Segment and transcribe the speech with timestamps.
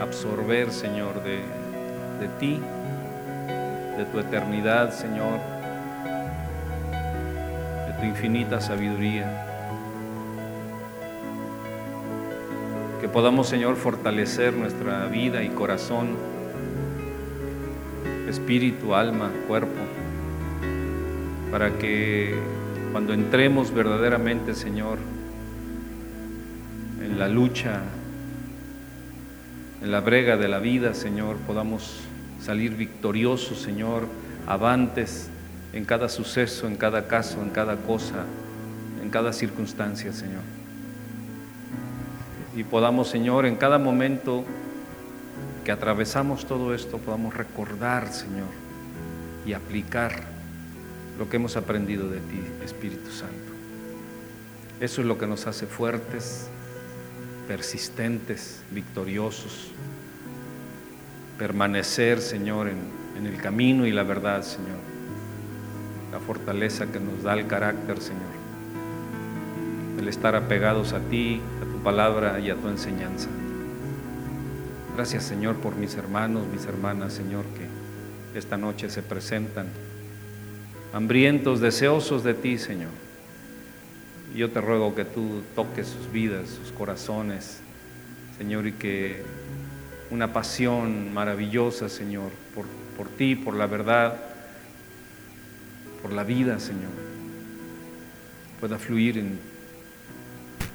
[0.00, 1.40] absorber, Señor, de,
[2.20, 2.60] de ti,
[3.96, 5.40] de tu eternidad, Señor,
[7.86, 9.44] de tu infinita sabiduría.
[13.00, 16.16] Que podamos, Señor, fortalecer nuestra vida y corazón,
[18.28, 19.80] espíritu, alma, cuerpo,
[21.50, 22.34] para que
[22.92, 24.98] cuando entremos verdaderamente, Señor,
[27.02, 27.82] en la lucha,
[29.82, 32.00] en la brega de la vida, Señor, podamos
[32.40, 34.06] salir victoriosos, Señor,
[34.46, 35.30] avantes
[35.72, 38.24] en cada suceso, en cada caso, en cada cosa,
[39.02, 40.42] en cada circunstancia, Señor.
[42.56, 44.44] Y podamos, Señor, en cada momento
[45.64, 48.48] que atravesamos todo esto, podamos recordar, Señor,
[49.46, 50.22] y aplicar
[51.18, 53.34] lo que hemos aprendido de ti, Espíritu Santo.
[54.80, 56.48] Eso es lo que nos hace fuertes,
[57.48, 59.70] persistentes, victoriosos.
[61.38, 62.78] Permanecer, Señor, en,
[63.16, 64.78] en, el camino y la verdad, Señor.
[66.12, 68.38] La fortaleza que nos da el carácter, Señor.
[69.98, 73.28] El estar apegados a ti, a tu palabra y a tu enseñanza.
[74.94, 79.68] Gracias, Señor, por mis hermanos, mis hermanas, Señor, que esta noche se presentan
[80.92, 83.07] hambrientos, deseosos de ti, Señor.
[84.34, 87.60] Yo te ruego que tú toques sus vidas, sus corazones,
[88.36, 89.22] Señor, y que
[90.10, 94.16] una pasión maravillosa, Señor, por, por ti, por la verdad,
[96.02, 96.92] por la vida, Señor,
[98.60, 99.38] pueda fluir en,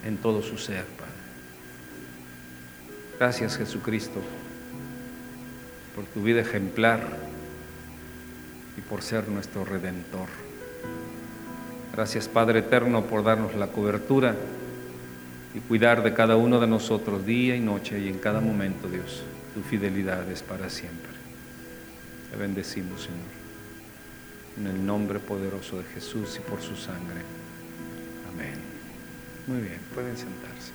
[0.03, 1.13] en todo su ser, Padre.
[3.19, 4.21] Gracias, Jesucristo,
[5.95, 7.01] por tu vida ejemplar
[8.77, 10.42] y por ser nuestro redentor.
[11.93, 14.35] Gracias Padre Eterno por darnos la cobertura
[15.53, 19.21] y cuidar de cada uno de nosotros día y noche y en cada momento, Dios.
[19.53, 21.11] Tu fidelidad es para siempre.
[22.31, 23.19] Te bendecimos, Señor.
[24.57, 27.21] En el nombre poderoso de Jesús y por su sangre.
[28.33, 28.55] Amén.
[29.45, 30.71] Muy bien, pueden sentarse.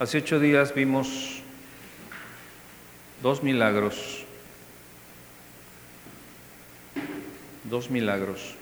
[0.00, 1.42] Hace ocho días vimos
[3.26, 4.24] dos milagros,
[7.64, 8.54] dos milagros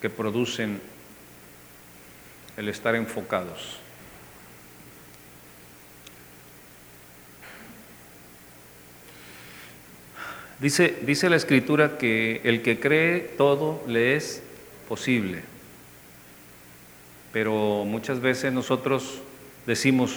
[0.00, 0.80] que producen
[2.56, 3.76] el estar enfocados.
[10.58, 14.42] Dice, dice la escritura que el que cree todo le es
[14.88, 15.42] posible,
[17.34, 19.20] pero muchas veces nosotros
[19.66, 20.16] decimos,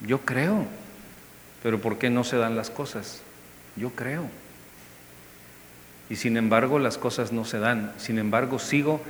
[0.00, 0.66] yo creo,
[1.66, 3.22] pero ¿por qué no se dan las cosas?
[3.74, 4.28] Yo creo.
[6.08, 9.00] Y sin embargo las cosas no se dan, sin embargo sigo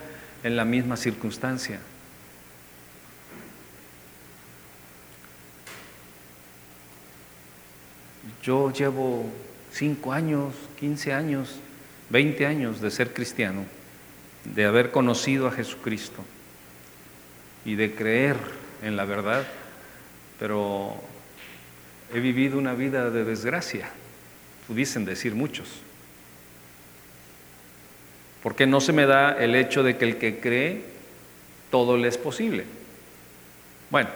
[0.43, 1.81] en la misma circunstancia.
[8.43, 9.27] Yo llevo
[9.71, 11.56] cinco años, 15 años,
[12.09, 13.67] 20 años de ser cristiano,
[14.47, 16.25] de haber conocido a Jesucristo
[17.67, 18.38] y de creer
[18.81, 19.47] en la verdad,
[20.38, 21.03] pero
[22.16, 23.91] he vivido una vida de desgracia,
[24.66, 25.69] pudiesen decir muchos.
[28.43, 30.82] Porque no se me da el hecho de que el que cree
[31.71, 32.65] todo le es posible.
[33.91, 34.09] Bueno,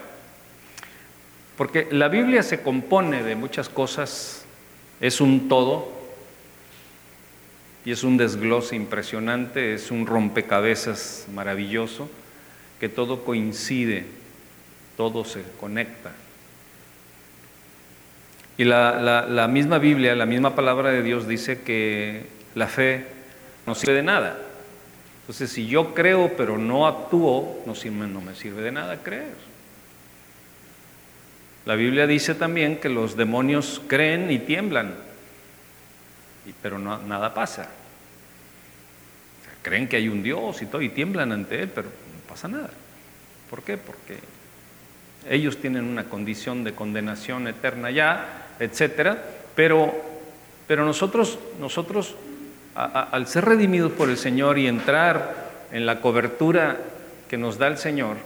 [1.59, 4.47] porque la Biblia se compone de muchas cosas,
[4.99, 5.93] es un todo
[7.85, 12.09] y es un desglose impresionante, es un rompecabezas maravilloso,
[12.81, 14.07] que todo coincide,
[14.97, 16.13] todo se conecta.
[18.61, 23.07] Y la, la, misma Biblia, la misma palabra de Dios dice que la fe
[23.67, 24.37] no sirve de nada.
[25.23, 29.33] Entonces, si yo creo pero no actúo, no, sirve, no me sirve de nada creer.
[31.65, 34.95] La Biblia dice también que los demonios creen y tiemblan,
[36.61, 37.67] pero nada pasa.
[39.63, 42.69] creen que hay un Dios y todo, y tiemblan ante Él, pero no pasa nada.
[43.49, 43.79] ¿Por qué?
[43.79, 44.19] Porque
[45.31, 49.21] ellos tienen una condición de condenación eterna ya, etcétera,
[49.57, 49.93] pero,
[50.69, 52.15] pero nosotros, nosotros
[52.75, 56.79] al ser redimidos por el Señor y entrar en la cobertura
[57.29, 58.17] que nos da el Señor,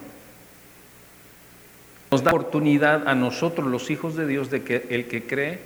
[2.10, 5.58] nos da oportunidad a nosotros, los hijos de Dios, de que el que cree,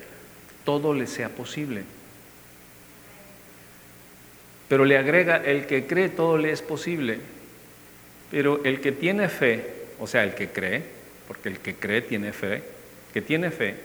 [0.65, 1.83] todo le sea posible.
[4.69, 7.19] Pero le agrega, el que cree, todo le es posible.
[8.31, 9.65] Pero el que tiene fe,
[9.99, 10.83] o sea, el que cree,
[11.27, 12.63] porque el que cree tiene fe,
[13.13, 13.77] que tiene fe,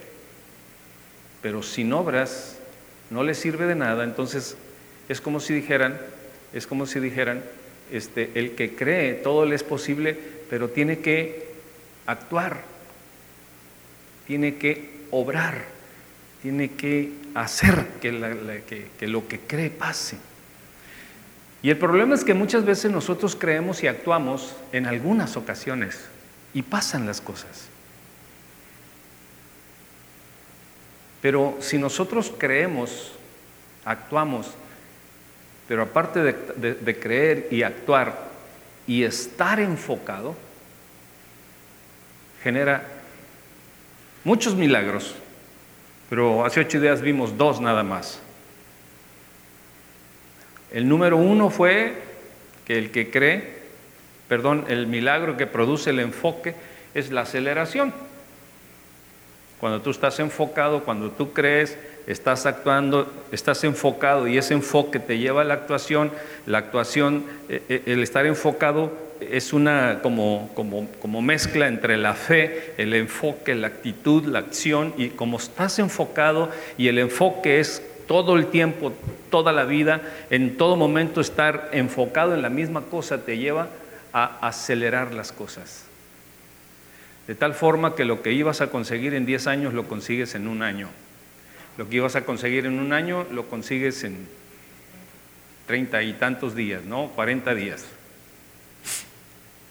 [1.44, 2.56] pero sin obras
[3.10, 4.56] no le sirve de nada, entonces
[5.10, 6.00] es como si dijeran,
[6.54, 7.44] es como si dijeran
[7.92, 10.16] este, el que cree, todo le es posible,
[10.48, 11.48] pero tiene que
[12.06, 12.62] actuar,
[14.26, 15.66] tiene que obrar,
[16.40, 20.16] tiene que hacer que, que lo que cree pase.
[21.62, 26.06] Y el problema es que muchas veces nosotros creemos y actuamos en algunas ocasiones
[26.54, 27.68] y pasan las cosas.
[31.24, 33.12] Pero si nosotros creemos,
[33.86, 34.50] actuamos,
[35.66, 38.28] pero aparte de, creer y actuar
[38.86, 40.36] y estar enfocado,
[42.42, 42.86] genera
[44.22, 45.14] muchos milagros,
[46.10, 48.20] pero hace ocho días vimos dos nada más.
[50.72, 52.02] El número uno fue
[52.66, 53.62] que el que cree,
[54.28, 56.54] perdón, el milagro que produce el enfoque
[56.92, 57.94] es la aceleración.
[59.64, 65.16] Cuando tú estás enfocado, cuando tú crees, estás actuando, estás enfocado y ese enfoque te
[65.16, 66.10] lleva a la actuación,
[66.44, 72.12] la actuación, eh, eh, el estar enfocado es una como, como, como, mezcla entre la
[72.12, 77.82] fe, el enfoque, la actitud, la acción y como estás enfocado y el enfoque es
[78.06, 78.92] todo el tiempo,
[79.30, 83.68] toda la vida, en todo momento estar enfocado en la misma cosa te lleva
[84.12, 85.86] a acelerar las cosas.
[87.26, 90.46] De tal forma que lo que ibas a conseguir en 10 años lo consigues en
[90.46, 90.88] un año.
[91.76, 94.26] Lo que ibas a conseguir en un año lo consigues en
[95.66, 97.08] 30 y tantos días, ¿no?
[97.14, 97.86] 40 días.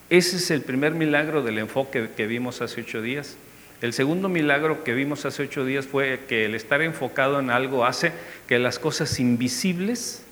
[0.09, 3.37] Ese es el primer milagro del enfoque que vimos hace ocho días.
[3.81, 7.85] El segundo milagro que vimos hace ocho días fue que el estar enfocado en algo
[7.85, 8.11] hace
[8.47, 10.23] que las cosas invisibles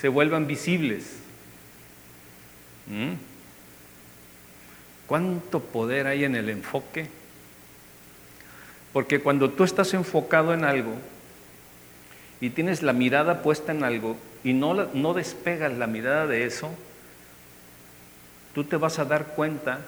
[0.00, 1.16] se vuelvan visibles.
[2.86, 3.14] ¿Mm?
[5.06, 7.08] ¿Cuánto poder hay en el enfoque?
[8.92, 10.94] Porque cuando tú estás enfocado en algo
[12.40, 16.70] y tienes la mirada puesta en algo y no, no despegas la mirada de eso,
[18.54, 19.80] tú te vas a dar cuenta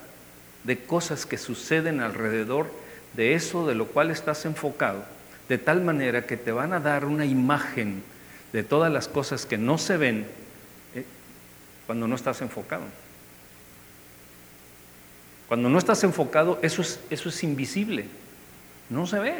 [0.64, 2.70] de cosas que suceden alrededor
[3.14, 5.04] de eso de lo cual estás enfocado,
[5.48, 8.02] de tal manera que te van a dar una imagen
[8.52, 10.26] de todas las cosas que no se ven
[10.94, 11.04] eh,
[11.86, 12.82] cuando no estás enfocado.
[15.48, 18.04] Cuando no estás enfocado, eso es, eso es invisible,
[18.90, 19.34] no se ve.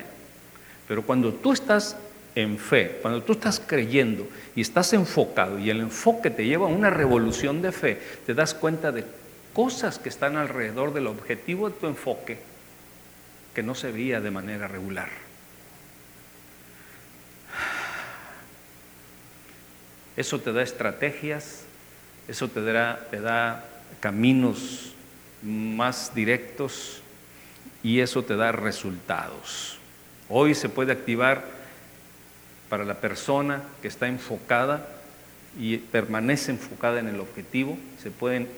[0.88, 1.96] Pero cuando tú estás
[2.34, 4.26] en fe, cuando tú estás creyendo
[4.56, 8.54] y estás enfocado y el enfoque te lleva a una revolución de fe, te das
[8.54, 9.04] cuenta de
[9.52, 12.38] cosas que están alrededor del objetivo de tu enfoque
[13.54, 15.08] que no se veía de manera regular.
[20.16, 21.64] Eso te da estrategias,
[22.28, 23.64] eso te da, te da
[24.00, 24.87] caminos
[25.42, 27.02] más directos
[27.82, 29.78] y eso te da resultados.
[30.28, 31.44] Hoy se puede activar
[32.68, 34.86] para la persona que está enfocada
[35.58, 38.48] y permanece enfocada en el objetivo, se pueden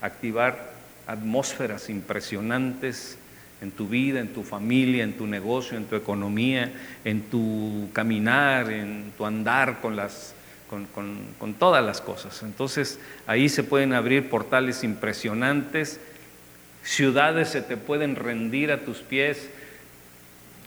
[0.00, 0.72] activar
[1.06, 3.18] atmósferas impresionantes
[3.60, 6.72] en tu vida, en tu familia, en tu negocio, en tu economía,
[7.04, 10.34] en tu caminar, en tu andar con las
[10.68, 12.42] con, todas las cosas.
[12.42, 16.00] Entonces ahí se pueden abrir portales impresionantes
[16.88, 19.50] ciudades se te pueden rendir a tus pies,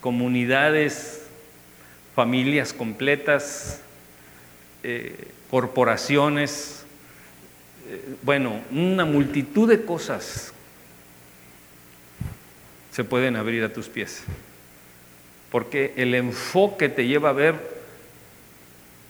[0.02, 1.24] comunidades,
[2.16, 3.82] familias completas,
[4.84, 6.86] eh, corporaciones,
[7.90, 10.54] eh, bueno, una multitud de cosas
[12.92, 14.24] se pueden abrir a tus pies.
[15.50, 17.56] Porque el enfoque te lleva a ver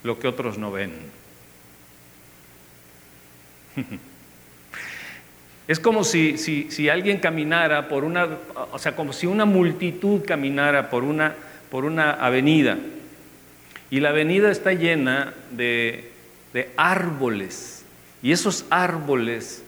[0.03, 0.93] lo que otros no ven.
[5.71, 8.27] Es como si, si, alguien caminara por una,
[8.73, 11.33] o sea, como si una multitud caminara por una,
[11.69, 12.77] por una avenida.
[13.89, 16.11] Y la avenida está llena de,
[16.51, 17.85] de árboles.
[18.21, 19.63] Y esos árboles,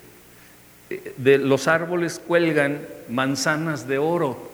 [0.89, 4.51] eh, de los árboles cuelgan manzanas de oro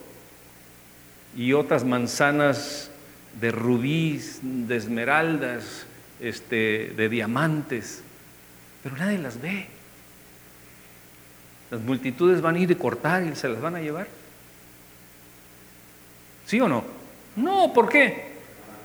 [1.36, 2.92] y otras manzanas
[3.42, 5.88] de rubíes, de esmeraldas,
[6.20, 8.04] este, de diamantes,
[8.84, 9.79] pero nadie las ve.
[11.72, 14.08] Las multitudes van a ir a cortar y se las van a llevar.
[16.46, 16.84] ¿Sí o no?
[17.36, 18.30] No, ¿por qué?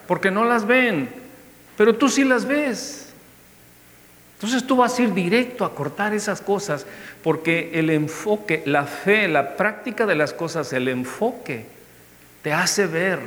[0.07, 1.09] Porque no las ven,
[1.77, 3.13] pero tú sí las ves.
[4.35, 6.85] Entonces tú vas a ir directo a cortar esas cosas
[7.23, 11.65] porque el enfoque, la fe, la práctica de las cosas, el enfoque
[12.43, 13.19] te hace ver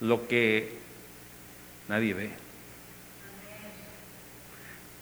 [0.00, 0.72] lo que
[1.88, 2.47] nadie ve.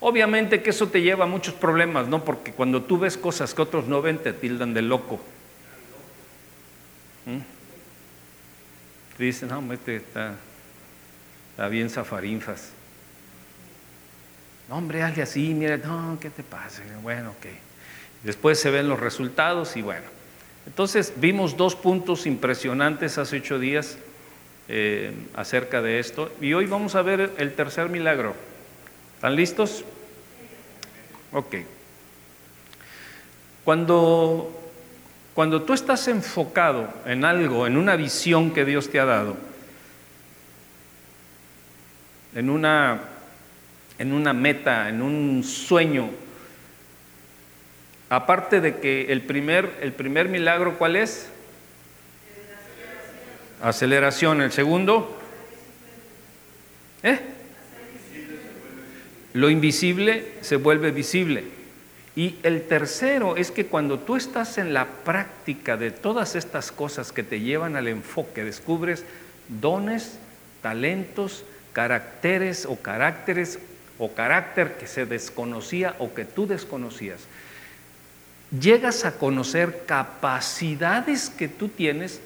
[0.01, 2.25] Obviamente que eso te lleva a muchos problemas, ¿no?
[2.25, 5.21] Porque cuando tú ves cosas que otros no ven, te tildan de loco.
[7.25, 7.39] ¿Mm?
[9.17, 10.35] Te dicen, no, este está,
[11.53, 12.73] está bien zafarinfas.
[14.69, 16.83] No, hombre, hazle así, mira, no, ¿qué te pasa?
[17.03, 17.47] Bueno, ok.
[18.23, 20.05] Después se ven los resultados y bueno.
[20.67, 23.97] Entonces vimos dos puntos impresionantes hace ocho días
[24.69, 28.35] eh, acerca de esto y hoy vamos a ver el tercer milagro.
[29.17, 29.83] ¿Están listos?
[31.33, 31.57] Ok.
[33.65, 34.71] Cuando,
[35.35, 39.39] cuando tú estás enfocado en algo, en una visión que Dios te ha dado,
[42.35, 43.01] en una,
[43.99, 46.11] en una meta, en un sueño,
[48.11, 51.31] aparte de que el primer, el primer milagro, ¿cuál es?
[53.63, 54.43] Aceleración.
[54.43, 55.19] El segundo,
[57.03, 57.36] ¿eh?
[59.37, 61.45] Lo invisible se vuelve visible.
[62.17, 67.13] Y el tercero es que cuando tú estás en la práctica de todas estas cosas
[67.13, 69.05] que te llevan al enfoque, descubres
[69.49, 70.19] dones,
[70.63, 73.59] talentos, caracteres o caracteres
[73.99, 77.21] o carácter que se desconocía o que tú desconocías.
[78.59, 82.23] Llegas a conocer capacidades que tú tienes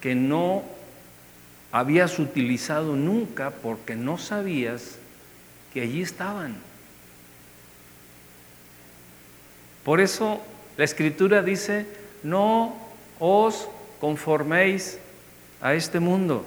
[0.00, 0.64] que no
[1.70, 4.98] habías utilizado nunca porque no sabías
[5.72, 6.56] que allí estaban.
[9.84, 10.40] Por eso
[10.76, 11.86] la escritura dice,
[12.22, 12.76] no
[13.18, 13.68] os
[14.00, 14.98] conforméis
[15.60, 16.44] a este mundo.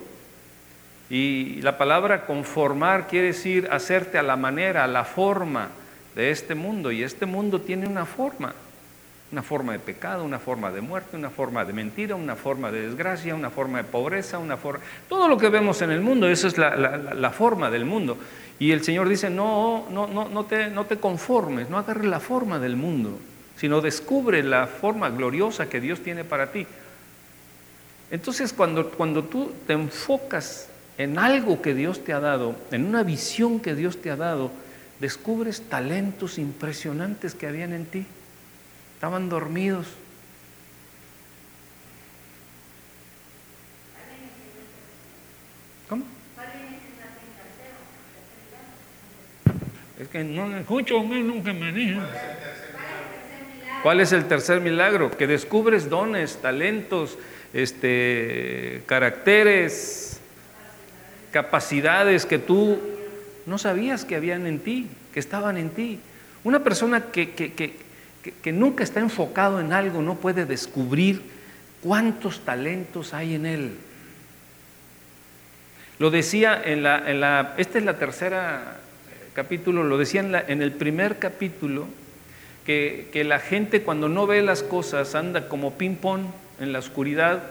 [1.09, 5.69] Y la palabra conformar quiere decir hacerte a la manera, a la forma
[6.15, 6.91] de este mundo.
[6.91, 8.53] Y este mundo tiene una forma.
[9.31, 12.87] Una forma de pecado, una forma de muerte, una forma de mentira, una forma de
[12.87, 14.83] desgracia, una forma de pobreza, una forma...
[15.07, 18.17] Todo lo que vemos en el mundo, esa es la, forma del mundo.
[18.59, 22.19] Y el Señor dice, no, no, no, no, te, no te conformes, no agarres la
[22.19, 23.19] forma del mundo,
[23.55, 26.67] sino descubre la forma gloriosa que Dios tiene para ti.
[28.11, 33.03] Entonces, cuando, cuando tú te enfocas en algo que Dios te ha dado, en una
[33.03, 34.51] visión que Dios te ha dado,
[34.99, 38.05] descubres talentos impresionantes que habían en ti
[39.01, 39.87] estaban dormidos.
[45.89, 46.05] ¿Cómo?
[49.99, 52.05] Es que no escucho, nunca me dijeron.
[53.81, 55.09] ¿Cuál es el tercer milagro?
[55.09, 57.17] Que descubres dones, talentos,
[57.53, 60.21] este, caracteres,
[61.31, 62.79] capacidades que tú
[63.47, 65.99] no sabías que habían en ti, que estaban en ti.
[66.43, 67.90] Una persona que, que, que,
[68.21, 71.23] que, nunca está enfocado en algo no puede descubrir
[71.81, 73.77] cuántos talentos hay en él.
[75.97, 78.77] Lo decía en la, en la esta es la tercera
[79.33, 81.87] capítulo, lo decía en, en el primer capítulo,
[82.65, 86.25] que, que, la gente cuando no ve las cosas anda como ping-pong
[86.59, 87.41] en la oscuridad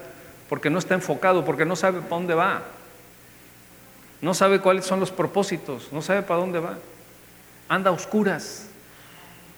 [0.48, 2.62] porque no está enfocado, porque no sabe para dónde va,
[4.20, 6.78] no sabe cuáles son los propósitos, no sabe para dónde va,
[7.68, 8.68] anda a oscuras.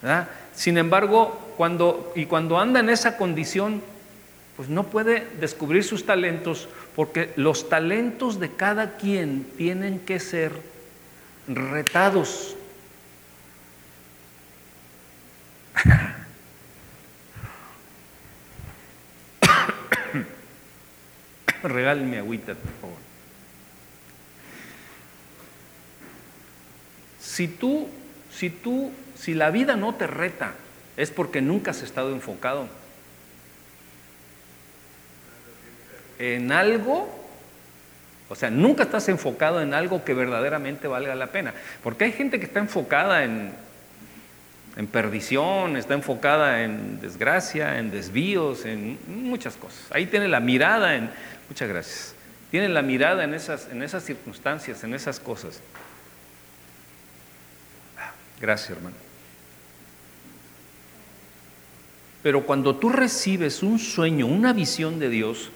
[0.01, 0.29] ¿verdad?
[0.55, 3.83] Sin embargo, cuando, y cuando anda en esa condición,
[4.57, 10.53] pues no puede descubrir sus talentos porque los talentos de cada quien tienen que ser
[11.49, 12.55] retados.
[21.63, 22.99] Regálme agüita, por favor.
[27.21, 27.89] Si tú,
[28.31, 28.93] si tú
[29.23, 30.55] si la vida no te reta,
[30.97, 32.67] es porque nunca has estado enfocado
[36.19, 37.09] en algo,
[38.29, 41.55] o sea, nunca estás enfocado en algo que verdaderamente valga la pena.
[41.85, 43.53] Porque hay gente que está enfocada en,
[44.77, 49.87] en perdición, está enfocada en desgracia, en desvíos, en muchas cosas.
[49.93, 51.09] Ahí tiene la mirada en,
[51.49, 52.17] muchas gracias,
[52.51, 55.61] tiene la mirada en esas, en esas circunstancias, en esas cosas.
[58.41, 59.12] Gracias, hermano.
[62.23, 65.51] Pero cuando tú recibes un sueño, una visión de Dios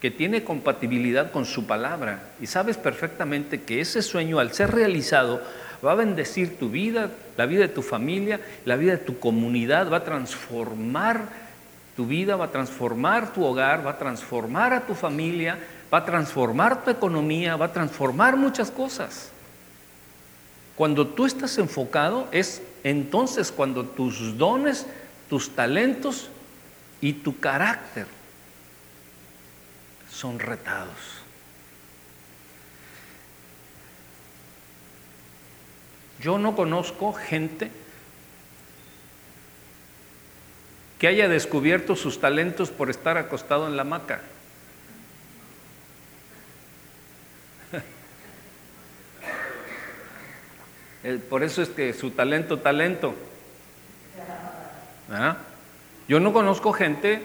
[0.00, 5.42] que tiene compatibilidad con su palabra y sabes perfectamente que ese sueño al ser realizado
[5.84, 9.90] va a bendecir tu vida, la vida de tu familia, la vida de tu comunidad,
[9.90, 11.28] va a transformar
[11.96, 15.58] tu vida, va a transformar tu hogar, va a transformar a tu familia,
[15.92, 19.30] va a transformar tu economía, va a transformar muchas cosas.
[20.76, 24.86] Cuando tú estás enfocado es entonces cuando tus dones
[25.30, 26.28] tus talentos
[27.00, 28.06] y tu carácter
[30.10, 31.20] son retados.
[36.20, 37.70] Yo no conozco gente
[40.98, 44.20] que haya descubierto sus talentos por estar acostado en la hamaca.
[51.30, 53.29] por eso es que su talento, talento.
[56.08, 57.22] Yo no conozco gente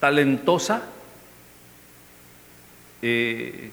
[0.00, 0.82] talentosa
[3.02, 3.70] eh,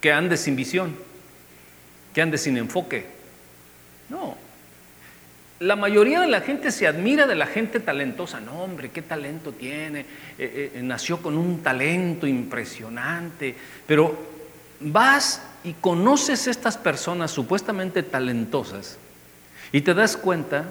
[0.00, 0.94] que ande sin visión,
[2.12, 3.06] que ande sin enfoque.
[4.08, 4.36] No.
[5.60, 8.40] La mayoría de la gente se admira de la gente talentosa.
[8.40, 10.00] No, hombre, qué talento tiene.
[10.38, 13.54] Eh, eh, nació con un talento impresionante.
[13.86, 14.18] Pero
[14.80, 18.98] vas y conoces estas personas supuestamente talentosas
[19.72, 20.66] y te das cuenta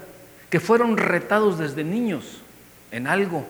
[0.53, 2.37] que fueron retados desde niños
[2.91, 3.43] en algo.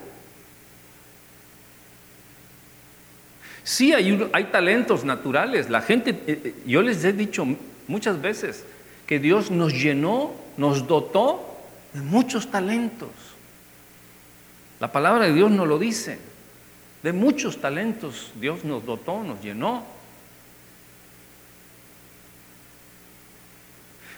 [3.66, 5.70] Sí, hay, hay talentos naturales.
[5.70, 7.46] La gente, eh, eh, yo les he dicho
[7.90, 8.64] muchas veces
[9.06, 11.58] que Dios nos llenó, nos dotó
[11.92, 13.10] de muchos talentos.
[14.80, 16.20] La palabra de Dios nos lo dice.
[17.04, 19.84] De muchos talentos Dios nos dotó, nos llenó.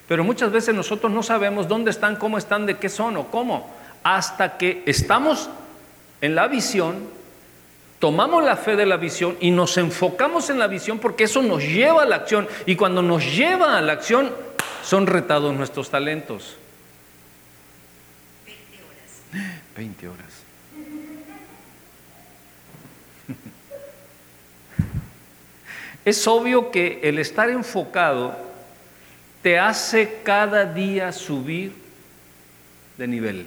[0.08, 3.74] Pero muchas veces nosotros no sabemos dónde están, cómo están, de qué son o cómo.
[4.04, 5.50] Hasta que estamos
[6.22, 7.08] en la visión,
[8.00, 11.64] tomamos la fe de la visión y nos enfocamos en la visión porque eso nos
[11.64, 12.48] lleva a la acción.
[12.68, 14.32] Y cuando nos lleva a la acción,
[14.84, 16.56] son retados nuestros talentos.
[18.46, 19.34] 20 horas.
[19.76, 20.44] 20 horas.
[26.06, 28.45] Es obvio que el estar enfocado
[29.46, 31.72] te hace cada día subir
[32.98, 33.46] de nivel.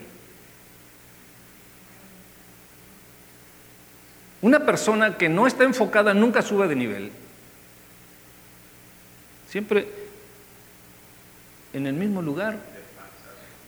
[4.40, 7.10] Una persona que no está enfocada nunca sube de nivel.
[9.48, 9.88] Siempre
[11.72, 12.60] en el mismo lugar,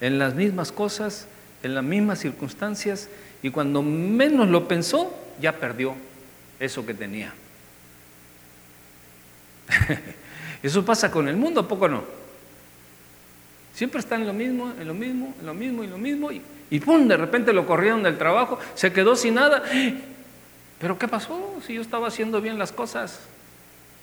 [0.01, 1.27] en las mismas cosas,
[1.65, 3.09] en las mismas circunstancias,
[3.43, 5.97] y cuando menos lo pensó, ya perdió
[6.61, 7.35] eso que tenía.
[10.63, 12.05] Eso pasa con el mundo, ¿a poco no?
[13.75, 16.31] Siempre está en lo mismo, en lo mismo, en lo mismo y lo mismo.
[16.71, 17.09] Y ¡pum!
[17.09, 19.63] De repente lo corrieron del trabajo, se quedó sin nada.
[20.79, 23.21] ¿Pero qué pasó si yo estaba haciendo bien las cosas?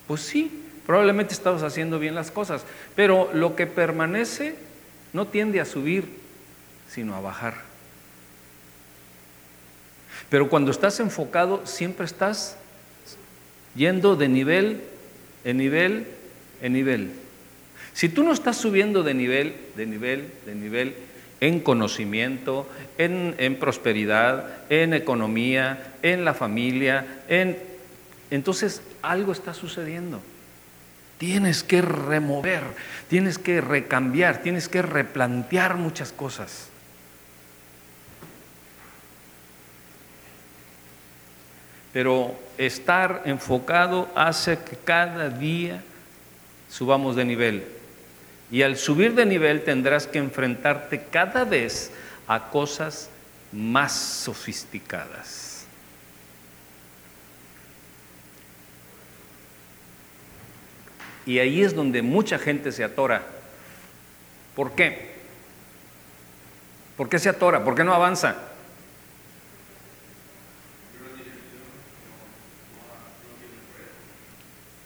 [0.08, 2.64] Pues sí, probablemente estabas haciendo bien las cosas.
[2.96, 4.56] Pero lo que permanece
[5.14, 6.08] no tiende a subir,
[6.90, 7.56] sino a bajar.
[10.30, 12.58] Pero cuando estás enfocado, siempre estás
[13.76, 14.82] yendo de nivel
[15.44, 16.08] en nivel
[16.62, 17.12] en nivel.
[17.94, 20.96] Si tú no estás subiendo de nivel, de nivel, de nivel,
[21.40, 27.58] en conocimiento, en, prosperidad, en economía, en la familia, en,
[28.32, 30.22] entonces algo está sucediendo.
[31.18, 32.62] Tienes que remover,
[33.08, 36.70] tienes que recambiar, tienes que replantear muchas cosas.
[41.94, 45.82] Pero estar enfocado hace que cada día
[46.78, 47.64] subamos de nivel.
[48.52, 51.92] Y al subir de nivel tendrás que enfrentarte cada vez
[52.28, 53.10] a cosas
[53.52, 55.66] más sofisticadas.
[61.26, 63.24] Y ahí es donde mucha gente se atora.
[64.56, 65.18] ¿Por qué?
[66.96, 67.64] ¿Por qué se atora?
[67.64, 68.36] ¿Por qué no avanza?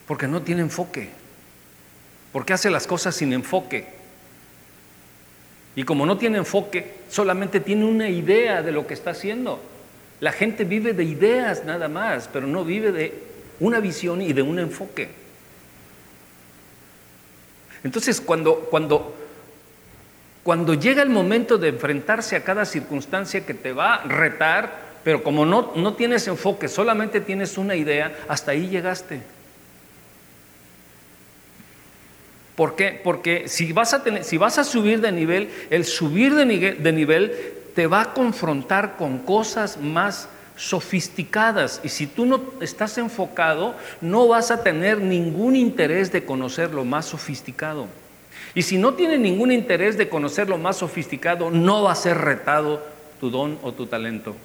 [0.08, 1.21] Porque no tiene enfoque
[2.32, 3.86] porque hace las cosas sin enfoque.
[5.76, 9.60] Y como no tiene enfoque, solamente tiene una idea de lo que está haciendo.
[10.20, 13.14] La gente vive de ideas nada más, pero no vive de
[13.60, 15.10] una visión y de un enfoque.
[17.84, 19.16] Entonces, cuando, cuando,
[20.44, 25.24] cuando llega el momento de enfrentarse a cada circunstancia que te va a retar, pero
[25.24, 29.22] como no, no tienes enfoque, solamente tienes una idea, hasta ahí llegaste.
[32.62, 33.02] ¿Por qué?
[33.04, 36.92] Porque si vas a, tener, si vas a subir de nivel, el subir de de
[36.92, 37.34] nivel
[37.74, 44.28] te va a confrontar con cosas más sofisticadas y si tú no estás enfocado, no
[44.28, 47.88] vas a tener ningún interés de conocer lo más sofisticado.
[48.54, 52.20] Y si no tienes ningún interés de conocer lo más sofisticado, no va a ser
[52.20, 52.86] retado
[53.20, 54.36] tu don o tu talento.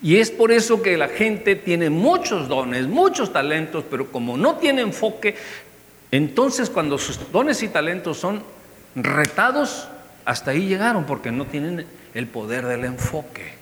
[0.00, 4.56] Y es por eso que la gente tiene muchos dones, muchos talentos, pero como no
[4.56, 5.34] tiene enfoque,
[6.12, 8.42] entonces cuando sus dones y talentos son
[8.94, 9.88] retados,
[10.24, 13.54] hasta ahí llegaron porque no tienen el poder del enfoque.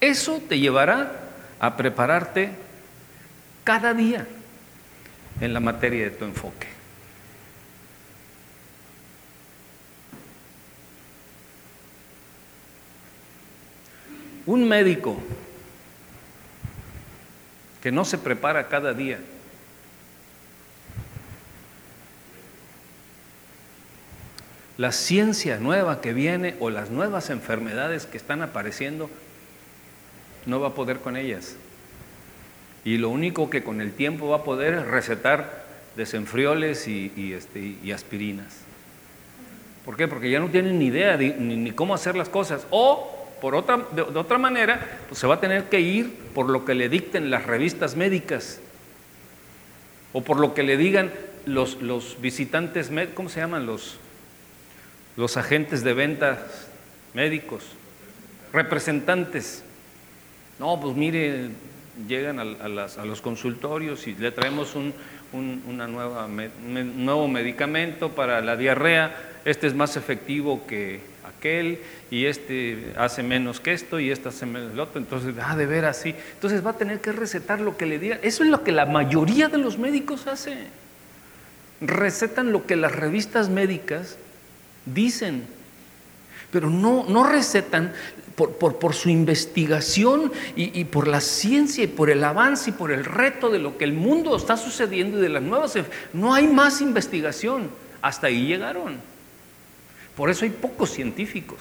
[0.00, 1.12] Eso te llevará
[1.60, 2.50] a prepararte
[3.64, 4.26] cada día
[5.40, 6.79] en la materia de tu enfoque.
[14.50, 15.16] Un médico
[17.80, 19.20] que no se prepara cada día.
[24.76, 29.08] La ciencia nueva que viene o las nuevas enfermedades que están apareciendo
[30.46, 31.54] no va a poder con ellas.
[32.84, 37.76] Y lo único que con el tiempo va a poder es recetar desenfrioles y, este,
[37.84, 38.62] y aspirinas.
[39.84, 40.08] ¿Por qué?
[40.08, 42.66] Porque ya no tienen ni idea ni, cómo hacer las cosas.
[42.70, 46.64] O, por otra, de, otra manera, pues se va a tener que ir por lo
[46.64, 48.60] que le dicten las revistas médicas.
[50.12, 51.12] O por lo que le digan
[51.46, 53.66] los, los visitantes, ¿cómo se llaman?
[53.66, 53.98] Los,
[55.16, 56.38] los agentes de ventas
[57.14, 57.64] médicos,
[58.52, 59.62] representantes.
[60.58, 61.50] No, pues mire,
[62.08, 64.92] llegan a, los consultorios y le traemos un,
[65.32, 71.00] una nueva, nuevo medicamento para la diarrea, este es más efectivo que
[71.40, 75.56] aquel y este hace menos que esto y este hace menos el otro, entonces, ah,
[75.56, 78.18] de ver así, entonces va a tener que recetar lo que le diga.
[78.22, 80.56] Eso es lo que la mayoría de los médicos hace.
[81.80, 84.18] Recetan lo que las revistas médicas
[84.84, 85.46] dicen,
[86.52, 87.92] pero no, no recetan
[88.34, 93.50] por, su investigación y, por la ciencia y por el avance y por el reto
[93.50, 95.74] de lo que el mundo está sucediendo y de las nuevas...
[96.12, 97.70] No hay más investigación.
[98.02, 99.09] Hasta ahí llegaron.
[100.20, 101.60] Por eso hay pocos científicos.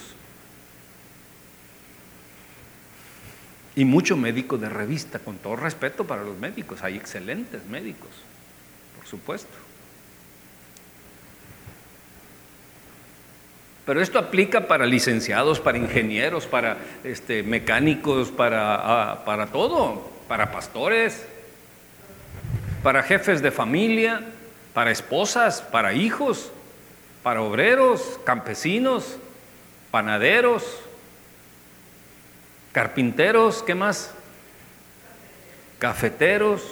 [3.74, 6.84] Y mucho médico de revista, con todo respeto para los médicos.
[6.84, 8.10] Hay excelentes médicos,
[8.98, 9.56] por supuesto.
[13.86, 18.76] Pero esto aplica para licenciados, para ingenieros, para este, mecánicos, para,
[19.12, 21.26] ah, para todo, para pastores,
[22.84, 24.20] para jefes de familia,
[24.74, 26.52] para esposas, para hijos,
[27.24, 29.18] para obreros, campesinos,
[29.92, 30.64] panaderos,
[32.72, 34.12] carpinteros, ¿qué más?
[35.80, 36.64] Cafeteros.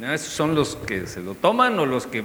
[0.00, 2.22] Esos son los que se lo toman o los que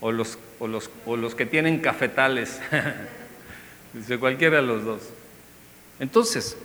[0.00, 2.60] o los, o los, o los que tienen cafetales.
[3.92, 5.02] Dice cualquiera de los dos.
[5.98, 6.56] Entonces,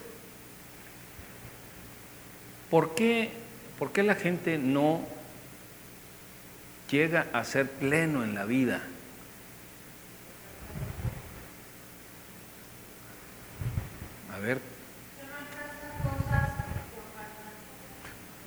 [2.69, 3.31] ¿por qué,
[3.79, 5.01] ¿por qué la gente no
[6.89, 8.81] llega a ser pleno en la vida?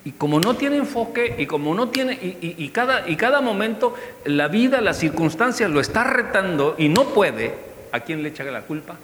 [0.03, 4.47] Y como no tiene enfoque y como no tiene, y, cada, y cada momento la
[4.47, 7.55] vida, las circunstancias lo está retando y no puede,
[7.91, 8.97] ¿a quién le echa la culpa?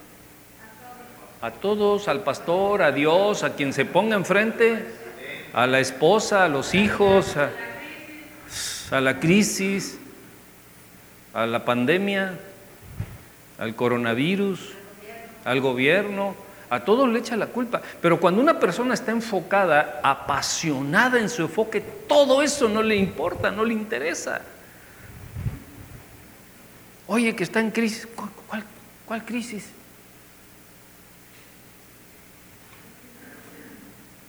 [1.41, 4.85] A todos, al pastor, a Dios, a quien se ponga enfrente,
[5.53, 7.49] a la esposa, a los hijos, a,
[8.95, 9.97] a la crisis,
[11.33, 12.37] a la pandemia,
[13.57, 14.73] al coronavirus,
[15.45, 16.35] al gobierno
[16.71, 17.81] a todos le echa la culpa.
[18.01, 23.51] Pero cuando una persona está enfocada, apasionada en su enfoque, todo eso no le importa,
[23.51, 24.41] no le interesa.
[27.07, 28.07] Oye, que está en crisis.
[28.47, 28.63] ¿Cuál,
[29.05, 29.65] cuál crisis?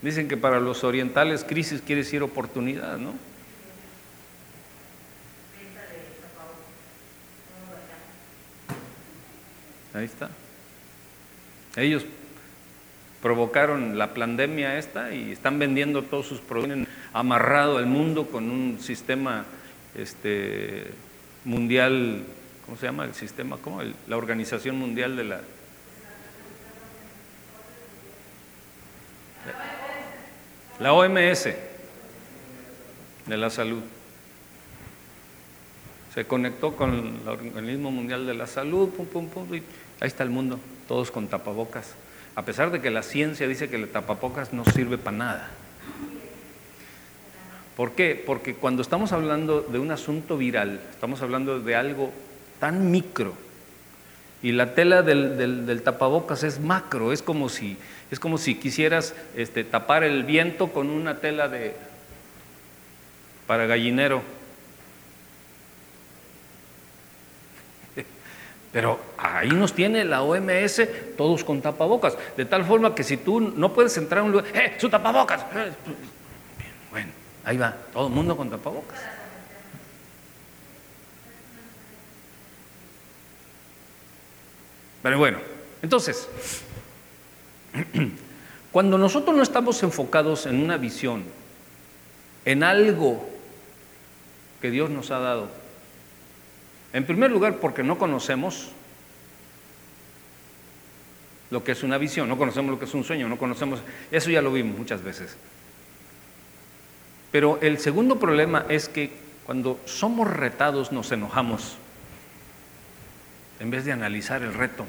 [0.03, 3.13] Dicen que para los orientales crisis quiere decir oportunidad, ¿no?
[9.95, 10.29] Ahí está.
[11.77, 12.05] Ellos
[13.23, 18.81] provocaron la pandemia esta y están vendiendo todos sus productos, amarrado al mundo con un
[18.81, 19.47] sistema
[19.95, 20.89] este,
[21.45, 22.25] mundial,
[22.67, 23.59] ¿cómo se llama el sistema?
[23.59, 23.81] ¿Cómo?
[24.09, 25.41] la Organización Mundial de la...
[30.81, 33.83] La OMS de la salud.
[36.13, 39.59] Se conectó con el Organismo Mundial de la Salud, pum, pum, pum, y
[40.01, 40.59] ahí está el mundo,
[40.89, 41.95] todos con tapabocas
[42.35, 45.51] a pesar de que la ciencia dice que el tapapocas no sirve para nada.
[47.77, 48.23] ¿Por qué?
[48.25, 52.13] Porque cuando estamos hablando de un asunto viral, estamos hablando de algo
[52.61, 53.35] tan micro,
[54.43, 57.77] y la tela del, tapabocas es macro, es como si,
[58.11, 61.77] es como si quisieras este, tapar el viento con una tela de
[63.47, 64.23] para gallinero.
[68.73, 70.83] Pero ahí nos tiene la OMS
[71.17, 72.17] todos con tapabocas.
[72.37, 75.43] De tal forma que si tú no puedes entrar a un lugar, ¡eh, su tapabocas!
[75.55, 75.73] Eh,
[76.91, 77.09] bueno,
[77.45, 78.99] ahí va, todo el mundo con tapabocas.
[85.03, 85.39] Pero bueno,
[85.83, 86.29] entonces,
[88.73, 91.25] cuando nosotros no estamos enfocados en una visión,
[92.45, 93.29] en algo
[94.63, 95.62] que Dios nos ha dado,
[96.93, 98.73] en primer lugar, porque no conocemos.
[101.51, 104.31] lo que es una visión, no conocemos lo que es un sueño, no conocemos, eso
[104.31, 105.37] ya lo vimos muchas veces.
[107.31, 109.13] Pero el segundo problema es que
[109.45, 111.77] cuando somos retados nos enojamos
[113.61, 114.85] en vez de analizar el reto.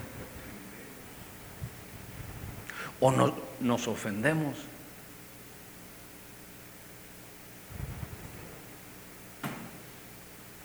[2.99, 3.11] O
[3.59, 4.57] nos ofendemos.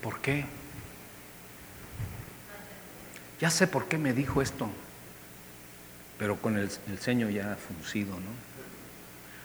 [0.01, 0.45] ¿Por qué?
[3.41, 4.69] Ya sé por qué me dijo esto,
[6.19, 8.49] pero con el, el ceño ya fruncido, ¿no?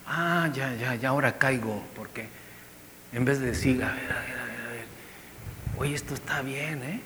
[0.08, 2.28] Ah, ya, ya, ya ahora caigo, porque
[3.14, 4.86] en vez de decir, a ver, a ver, a ver, a ver,
[5.78, 7.00] oye, esto está bien, ¿eh?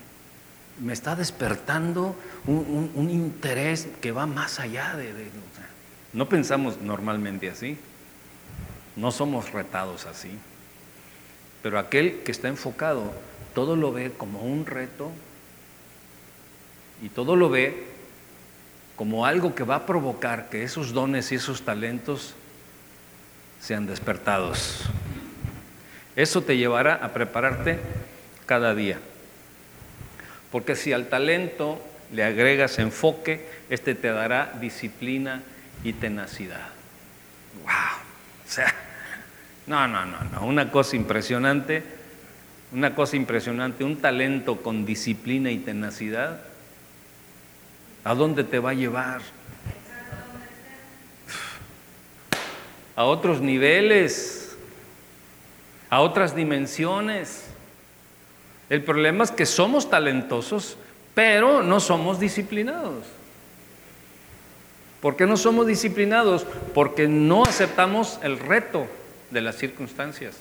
[0.80, 5.12] Me está despertando un, interés que va más allá de...
[6.14, 7.78] no pensamos normalmente así,
[8.96, 10.32] no somos retados así,
[11.64, 13.12] pero aquel que está enfocado
[13.56, 15.12] todo lo ve como un reto
[17.02, 17.86] y todo lo ve
[18.96, 22.34] como algo que va a provocar que esos dones y esos talentos
[23.62, 24.86] sean despertados.
[26.16, 27.80] Eso te llevará a prepararte
[28.48, 28.98] cada día.
[30.52, 31.80] Porque si al talento
[32.12, 35.44] le agregas enfoque, este te dará disciplina
[35.84, 36.70] y tenacidad.
[37.64, 38.02] ¡Wow!
[38.48, 38.74] O sea,
[39.68, 41.84] no, no, no, no, una cosa impresionante,
[42.72, 46.47] una cosa impresionante, un talento con disciplina y tenacidad
[48.04, 49.22] ¿A dónde te va a llevar?
[52.96, 54.56] A otros niveles,
[55.90, 57.46] a otras dimensiones.
[58.70, 60.78] El problema es que somos talentosos,
[61.14, 63.06] pero no somos disciplinados.
[65.02, 66.46] ¿Por qué no somos disciplinados?
[66.74, 68.88] Porque no aceptamos el reto
[69.32, 70.38] de las circunstancias.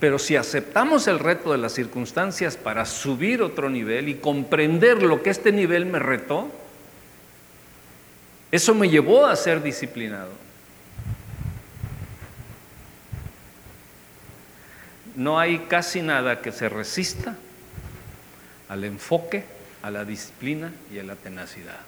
[0.00, 5.22] Pero si aceptamos el reto de las circunstancias para subir otro nivel y comprender lo
[5.22, 6.50] que este nivel me retó,
[8.52, 10.30] eso me llevó a ser disciplinado.
[15.16, 17.36] No hay casi nada que se resista
[18.68, 19.44] al enfoque,
[19.82, 21.80] a la disciplina y a la tenacidad.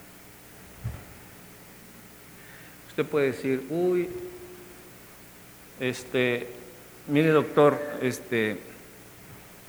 [2.88, 4.08] Usted puede decir, uy,
[5.78, 6.48] este,
[7.10, 8.60] Mire, doctor, este,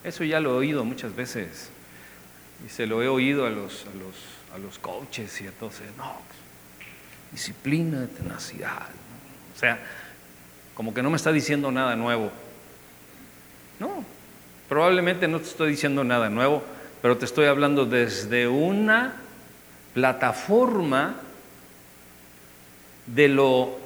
[0.03, 1.71] eso ya lo he oído muchas veces.
[2.63, 4.15] Y se lo he oído a los, a los,
[4.53, 5.81] a los coaches y todos.
[5.97, 6.17] No,
[7.31, 8.89] disciplina, tenacidad.
[9.55, 9.79] O sea,
[10.75, 12.31] como que no me está diciendo nada nuevo.
[13.79, 14.05] No,
[14.69, 16.63] probablemente no te estoy diciendo nada nuevo,
[17.01, 19.15] pero te estoy hablando desde una
[19.95, 21.15] plataforma
[23.07, 23.80] de lo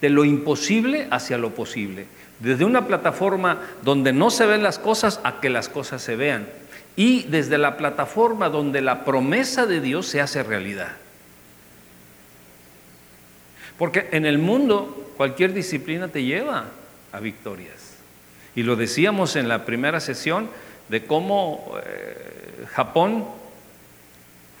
[0.00, 2.06] de lo imposible hacia lo posible.
[2.38, 6.46] Desde una plataforma donde no se ven las cosas a que las cosas se vean.
[6.96, 10.92] Y desde la plataforma donde la promesa de Dios se hace realidad.
[13.78, 16.64] Porque en el mundo cualquier disciplina te lleva
[17.12, 17.96] a victorias.
[18.54, 20.48] Y lo decíamos en la primera sesión
[20.88, 23.26] de cómo eh, Japón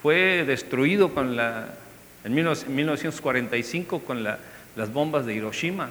[0.02, 1.74] fue destruido con la,
[2.24, 4.38] en 1945 con la
[4.76, 5.90] las bombas de Hiroshima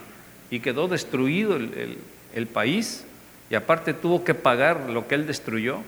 [0.52, 3.06] y quedó destruido el, país
[3.50, 5.80] y aparte tuvo que pagar lo que él destruyó.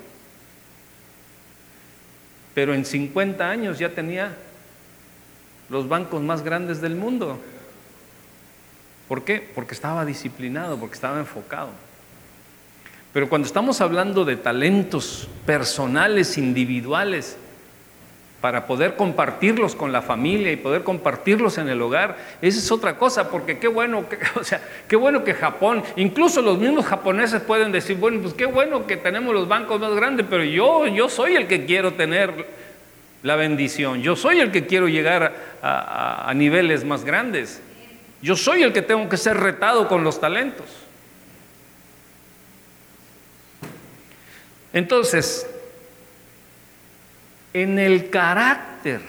[2.54, 4.36] Pero en 50 años ya tenía
[5.70, 7.40] los bancos más grandes del mundo.
[9.08, 9.40] ¿Por qué?
[9.56, 11.70] Porque estaba disciplinado, porque estaba enfocado.
[13.14, 17.38] Pero cuando estamos hablando de talentos personales, individuales,
[18.42, 22.18] para poder compartirlos con la familia y poder compartirlos en el hogar.
[22.42, 26.42] Esa es otra cosa, porque qué bueno, que, o sea, qué bueno que Japón, incluso
[26.42, 30.26] los mismos japoneses pueden decir, bueno, pues qué bueno que tenemos los bancos más grandes,
[30.28, 32.48] pero yo, yo soy el que quiero tener
[33.22, 37.62] la bendición, yo soy el que quiero llegar a, a niveles más grandes,
[38.24, 40.66] yo soy el que tengo que ser retado con los talentos.
[44.74, 45.46] Entonces,
[47.54, 49.02] en el carácter,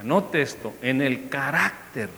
[0.00, 2.08] anote esto, en el carácter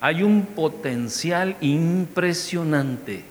[0.00, 3.22] hay un potencial impresionante,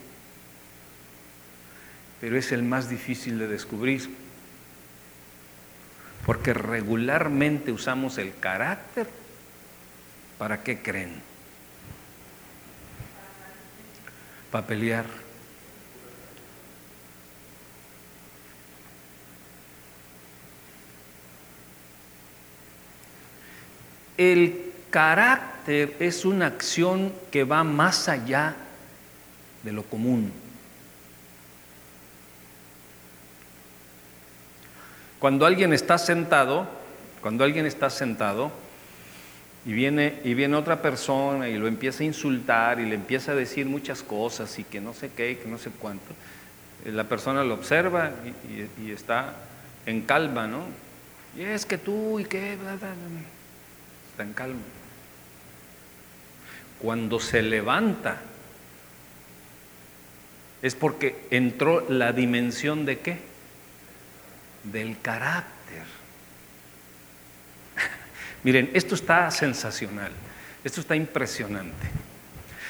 [2.21, 4.10] pero es el más difícil de descubrir,
[6.25, 9.07] porque regularmente usamos el carácter,
[10.38, 11.21] ¿para qué creen?
[14.49, 15.05] Para pelear
[24.17, 28.56] El carácter es una acción que va más allá
[29.63, 30.32] de lo común.
[35.19, 36.67] Cuando alguien está sentado,
[37.21, 38.52] Cuando alguien está sentado
[39.63, 43.36] y viene, y viene otra persona y lo empieza a insultar y le empieza a
[43.36, 46.13] decir muchas cosas y que no sé qué, que no sé cuánto,
[46.84, 48.12] eh, la persona lo observa
[48.84, 49.36] y, está
[49.86, 50.63] en calma, ¿no?
[51.38, 52.58] Y es que tú y qué,
[54.21, 54.62] en calma.
[56.79, 58.17] Cuando se levanta,
[60.62, 63.19] es porque entró la dimensión de qué?
[64.63, 65.86] Del carácter.
[68.43, 70.12] Miren, esto está sensacional,
[70.63, 71.88] esto está impresionante.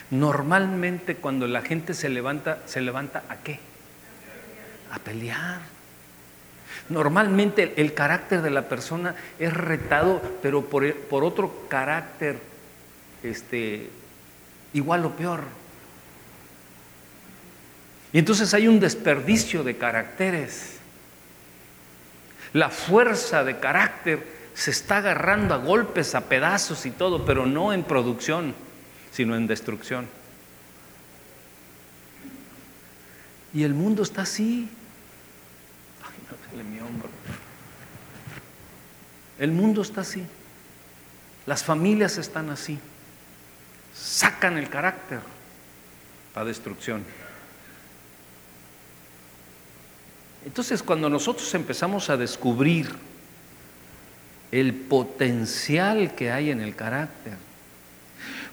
[0.09, 3.59] Normalmente cuando la gente se levanta, ¿se levanta a qué?
[4.91, 5.61] A pelear.
[6.91, 10.83] Normalmente el, carácter de la persona es retado, pero por,
[11.23, 12.37] otro carácter
[13.23, 13.89] este,
[14.73, 15.43] igual o peor.
[18.11, 20.79] Y entonces hay un desperdicio de caracteres.
[22.51, 27.71] La fuerza de carácter se está agarrando a golpes, a pedazos y todo, pero no
[27.71, 28.53] en producción,
[29.11, 30.07] sino en destrucción.
[33.53, 34.69] Y el mundo está así.
[36.55, 37.09] No, mi hombro.
[39.39, 40.23] El mundo está así.
[41.45, 42.79] Las familias están así.
[43.93, 45.19] Sacan el carácter
[46.35, 47.03] a destrucción.
[50.45, 52.89] Entonces, cuando nosotros empezamos a descubrir
[54.51, 57.50] el potencial que hay en el carácter.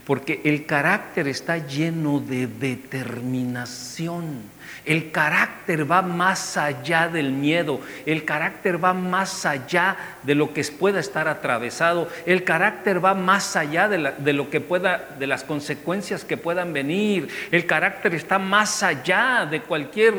[0.09, 4.41] Porque el carácter está lleno de determinación.
[4.87, 7.79] El carácter va más allá del miedo.
[8.07, 12.09] El carácter va más allá de lo que pueda estar atravesado.
[12.25, 17.29] El carácter va más allá de, lo que pueda, de las consecuencias que puedan venir.
[17.51, 20.15] El carácter está más allá de cualquier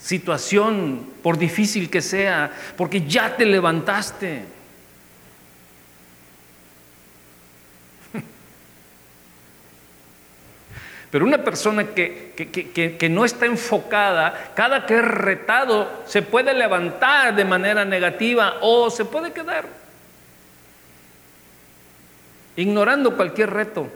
[0.00, 4.53] situación, por difícil que sea, porque ya te levantaste.
[11.14, 12.32] Pero una persona que,
[12.98, 18.90] que, no está enfocada, cada que es retado, se puede levantar de manera negativa o
[18.90, 19.64] se puede quedar
[22.56, 23.86] ignorando cualquier reto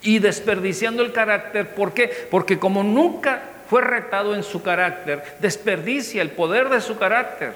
[0.00, 1.74] y desperdiciando el carácter.
[1.74, 2.28] ¿Por qué?
[2.30, 7.54] Porque como nunca fue retado en su carácter, desperdicia el poder de su carácter.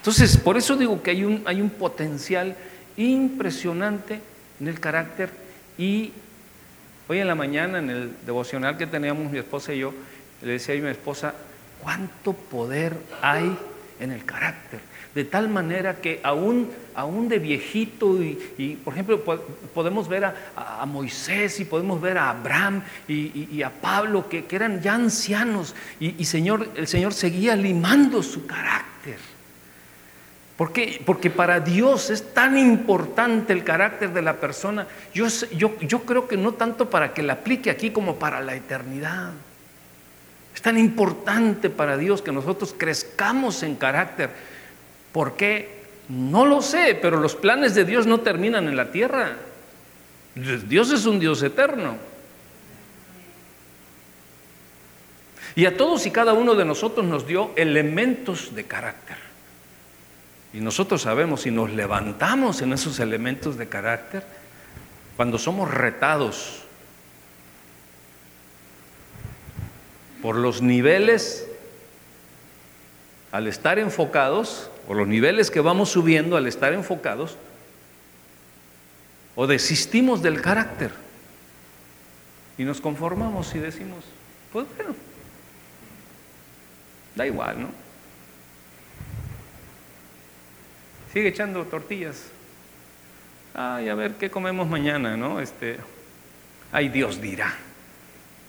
[0.00, 2.56] Entonces, por eso digo que hay un, hay un potencial
[2.96, 4.18] impresionante
[4.58, 5.28] en el carácter
[5.76, 6.10] y
[7.06, 9.92] hoy en la mañana en el devocional que teníamos mi esposa y yo,
[10.40, 11.34] le decía a mi esposa,
[11.82, 13.54] ¿cuánto poder hay
[14.00, 14.80] en el carácter?
[15.14, 19.22] De tal manera que aún, aún de viejito, y, por ejemplo
[19.74, 24.80] podemos ver a, Moisés y podemos ver a Abraham y, a Pablo, que, que, eran
[24.80, 29.18] ya ancianos, y, Señor, el Señor seguía limando su carácter.
[30.60, 31.00] ¿Por qué?
[31.06, 34.86] Porque para Dios es tan importante el carácter de la persona.
[35.14, 38.54] Yo, yo, yo creo que no tanto para que la aplique aquí como para la
[38.54, 39.30] eternidad.
[40.54, 44.28] Es tan importante para Dios que nosotros crezcamos en carácter.
[45.12, 45.80] ¿Por qué?
[46.10, 49.38] No lo sé, pero los planes de Dios no terminan en la tierra.
[50.34, 51.96] Dios es un Dios eterno.
[55.54, 59.19] Y a todos y cada uno de nosotros nos dio elementos de carácter.
[60.52, 64.24] Y nosotros sabemos, si nos levantamos en esos elementos de carácter,
[65.16, 66.62] cuando somos retados
[70.22, 71.46] por los niveles,
[73.32, 77.36] al estar enfocados, o los niveles que vamos subiendo al estar enfocados,
[79.36, 80.90] o desistimos del carácter
[82.58, 84.04] y nos conformamos y decimos,
[84.52, 84.94] pues bueno,
[87.14, 87.89] da igual, ¿no?
[91.12, 92.26] Sigue echando tortillas.
[93.54, 95.40] Ay, a ver qué comemos mañana, ¿no?
[95.40, 95.78] Este,
[96.72, 97.54] ay, Dios dirá.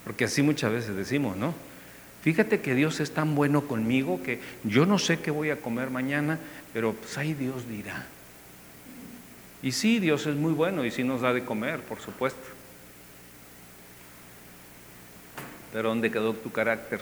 [0.04, 1.54] Porque así muchas veces decimos, ¿no?
[2.22, 5.90] Fíjate que Dios es tan bueno conmigo que yo no sé qué voy a comer
[5.90, 6.40] mañana,
[6.72, 8.06] pero pues ay, Dios dirá.
[9.64, 12.42] Y sí, Dios es muy bueno y sí nos da de comer, por supuesto.
[15.74, 17.02] Pero ¿dónde quedó tu carácter?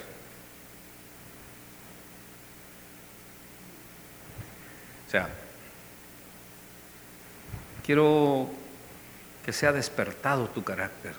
[5.07, 5.27] O sea,
[7.89, 8.47] quiero
[9.43, 11.13] que sea despertado tu carácter.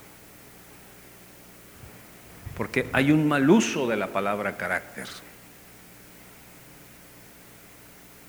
[2.56, 5.08] Porque hay un mal uso de la palabra carácter.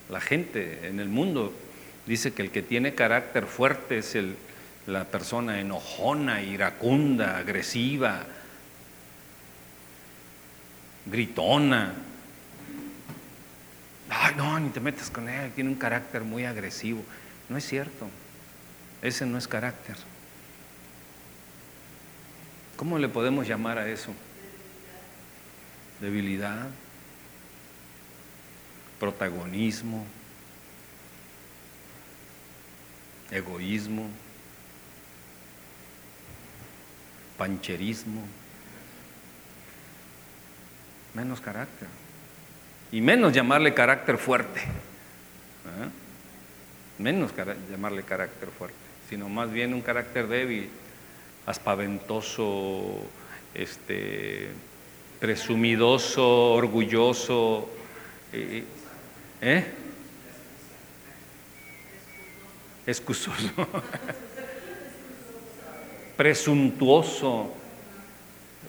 [0.10, 1.54] La gente en el mundo
[2.08, 4.18] Dice que el que tiene carácter fuerte es
[4.88, 8.24] la persona enojona, iracunda, agresiva,
[11.06, 11.94] gritona.
[14.10, 17.04] Ay, no, ni te metas con él, tiene un carácter muy agresivo.
[17.50, 18.10] No es cierto,
[19.02, 19.96] ese no es carácter.
[22.76, 24.12] ¿Cómo le podemos llamar a eso?
[26.00, 26.68] Debilidad,
[29.00, 30.06] protagonismo,
[33.32, 34.10] egoísmo,
[37.38, 38.22] pancherismo,
[41.14, 41.88] menos carácter.
[42.92, 44.60] Y menos llamarle carácter fuerte.
[44.60, 45.90] ¿eh?
[47.00, 47.32] Menos
[47.70, 48.78] llamarle carácter fuerte,
[49.12, 50.70] sino más bien un carácter débil,
[51.46, 52.96] aspaventoso,
[53.54, 54.52] este,
[55.20, 57.70] presumidoso, orgulloso.
[58.32, 59.66] ¿eh?
[62.88, 63.52] Excusoso.
[66.16, 67.54] presuntuoso,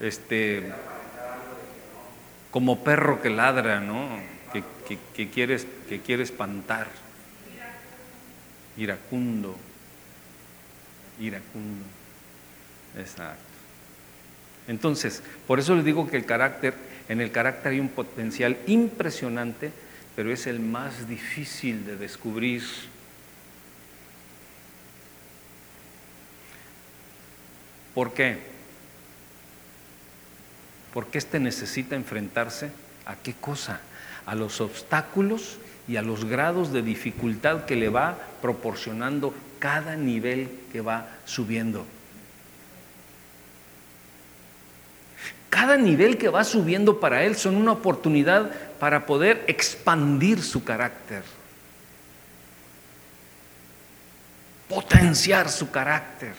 [0.01, 0.72] este,
[2.51, 4.09] como perro que ladra, ¿no?
[4.53, 6.88] Que, que, que quiere espantar.
[8.76, 9.57] Iracundo.
[11.23, 11.85] Iracundo.
[12.97, 13.43] Exacto.
[14.68, 16.75] Entonces, por eso les digo que el carácter,
[17.09, 19.73] en el carácter hay un potencial impresionante,
[20.14, 22.62] pero es el más difícil de descubrir
[27.95, 28.39] ¿Por qué?
[30.95, 32.70] Porque éste necesita enfrentarse
[33.07, 33.81] a qué cosa?
[34.27, 35.59] A los obstáculos
[35.89, 41.87] y a los grados de dificultad que le va proporcionando cada nivel que va subiendo.
[45.49, 48.51] Cada nivel que va subiendo para él son una oportunidad
[48.81, 51.23] para poder expandir su carácter,
[54.69, 56.35] potenciar su carácter.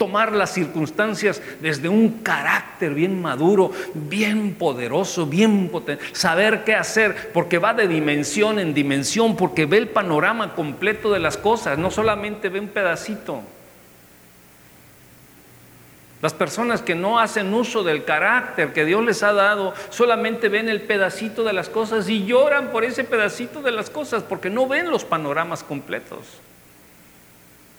[0.00, 7.30] Tomar las circunstancias desde un carácter bien maduro, bien poderoso, bien potente, saber qué hacer,
[7.34, 11.90] porque va de dimensión en dimensión, porque ve el panorama completo de las cosas, no
[11.90, 13.42] solamente ve un pedacito.
[16.22, 20.70] Las personas que no hacen uso del carácter que Dios les ha dado solamente ven
[20.70, 24.66] el pedacito de las cosas y lloran por ese pedacito de las cosas porque no
[24.66, 26.40] ven los panoramas completos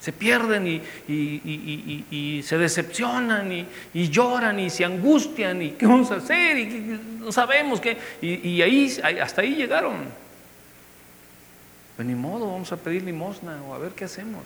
[0.02, 3.52] se pierden y, se decepcionan
[3.94, 7.96] y, lloran y se angustian y qué vamos a hacer y no sabemos qué.
[8.20, 8.92] Y, ahí,
[9.22, 9.98] hasta ahí llegaron.
[11.96, 14.42] Pues ni modo, vamos a pedir limosna o a ver qué hacemos.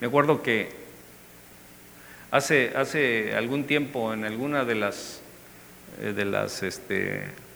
[0.00, 0.72] Me acuerdo que
[2.32, 5.20] hace, hace algún tiempo en alguna de las,
[6.00, 7.49] eh, de las este,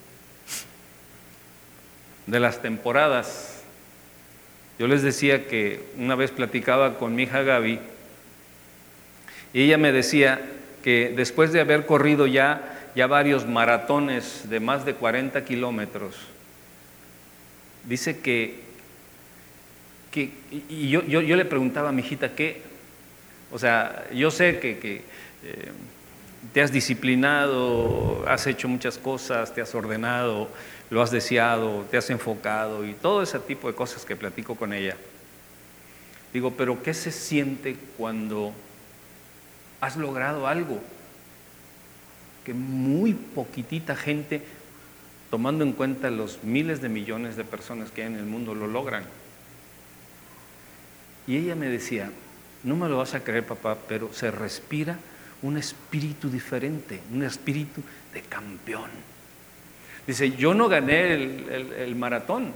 [2.27, 3.62] de las temporadas.
[4.79, 7.79] Yo les decía que una vez platicaba con mi hija Gaby
[9.53, 10.41] y ella me decía
[10.83, 16.16] que después de haber corrido ya, ya varios maratones de más de 40 kilómetros,
[17.85, 18.61] dice que,
[20.11, 20.31] que
[20.68, 22.62] y yo, yo, le preguntaba a mi hijita, ¿qué?
[23.53, 25.72] O sea, yo sé que, que eh,
[26.53, 30.49] te has disciplinado, has hecho muchas cosas, te has ordenado,
[30.91, 34.72] lo has deseado, te has enfocado y todo ese tipo de cosas que platico con
[34.72, 34.97] ella.
[36.32, 38.53] Digo, pero ¿qué se siente cuando
[39.80, 40.80] has logrado algo
[42.45, 44.43] que muy poquitita gente,
[45.30, 48.66] tomando en cuenta los miles de millones de personas que hay en el mundo, lo
[48.66, 49.05] logran?
[51.26, 52.11] Y ella me decía,
[52.64, 54.99] no me lo vas a creer papá, pero se respira
[55.43, 57.80] un espíritu diferente, un espíritu
[58.12, 58.91] de campeón.
[60.07, 62.52] Dice, yo no gané el, maratón.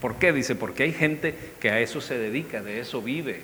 [0.00, 0.32] ¿Por qué?
[0.32, 3.40] Dice, porque hay gente que a eso se dedica, de eso vive.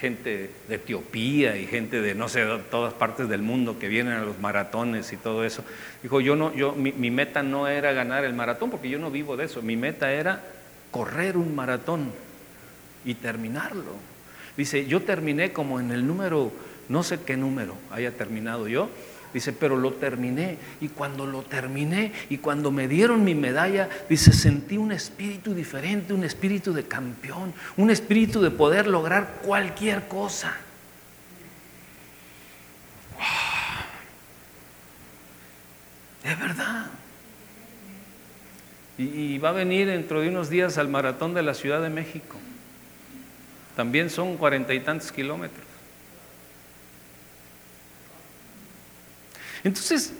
[0.00, 4.22] Gente de Etiopía y gente de no sé, todas partes del mundo que vienen a
[4.22, 5.64] los maratones y todo eso.
[6.02, 9.10] Dijo, yo no, yo, mi, mi meta no era ganar el maratón, porque yo no
[9.10, 9.62] vivo de eso.
[9.62, 10.42] Mi meta era
[10.90, 12.10] correr un maratón
[13.04, 13.92] y terminarlo.
[14.56, 16.50] Dice, yo terminé como en el número,
[16.88, 18.88] no sé qué número haya terminado yo,
[19.36, 20.56] Dice, pero lo terminé.
[20.80, 26.14] Y cuando lo terminé y cuando me dieron mi medalla, dice, sentí un espíritu diferente,
[26.14, 30.56] un espíritu de campeón, un espíritu de poder lograr cualquier cosa.
[36.24, 36.86] Es verdad.
[38.96, 42.38] Y, va a venir dentro de unos días al maratón de la Ciudad de México.
[43.76, 45.65] También son cuarenta y tantos kilómetros.
[49.66, 50.12] Entonces,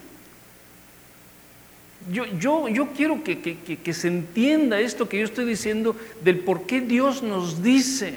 [2.11, 5.95] yo, yo, yo quiero que, que, se entienda esto que yo estoy diciendo
[6.25, 8.15] del por qué Dios nos dice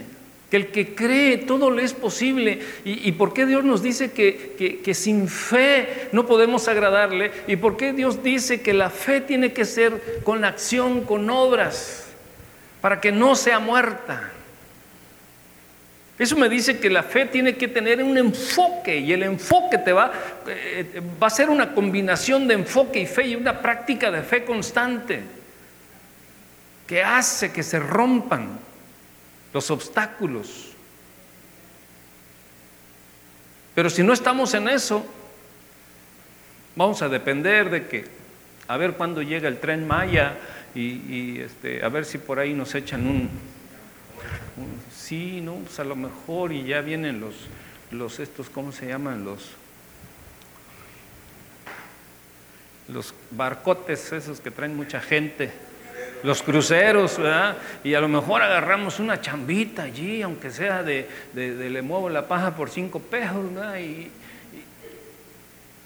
[0.50, 4.80] que el que cree todo le es posible y, por qué Dios nos dice que,
[4.84, 9.54] que, sin fe no podemos agradarle y por qué Dios dice que la fe tiene
[9.54, 12.08] que ser con acción, con obras,
[12.82, 14.34] para que no sea muerta.
[16.20, 19.94] Eso me dice que la fe tiene que tener un enfoque y el enfoque te
[19.94, 20.12] va,
[20.46, 24.44] eh, va a ser una combinación de enfoque y fe y una práctica de fe
[24.44, 25.22] constante
[26.86, 28.60] que hace que se rompan
[29.54, 30.74] los obstáculos.
[33.74, 35.06] Pero si no estamos en eso,
[36.76, 38.06] vamos a depender de que,
[38.68, 40.34] a ver cuándo llega el tren Maya
[40.76, 43.30] y, este, a ver si por ahí nos echan un
[44.94, 47.36] sí, no, pues a lo mejor y ya vienen los,
[47.92, 49.24] los estos, ¿cómo se llaman?
[49.24, 49.52] Los,
[52.88, 55.52] los barcotes esos que traen mucha gente,
[56.24, 57.58] los cruceros, ¿verdad?
[57.84, 62.28] Y a lo mejor agarramos una chambita allí, aunque sea de, de, le muevo la
[62.28, 63.78] paja por cinco pesos, ¿verdad?
[63.78, 64.12] Y, y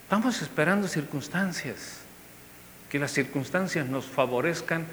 [0.10, 2.00] vamos esperando circunstancias,
[2.90, 4.86] que las circunstancias nos favorezcan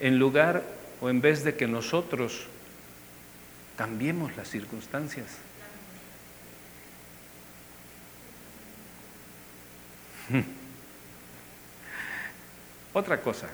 [0.00, 0.62] en lugar
[1.00, 2.46] o en vez de que nosotros
[3.76, 5.26] Cambiemos las circunstancias.
[12.92, 13.48] Otra cosa,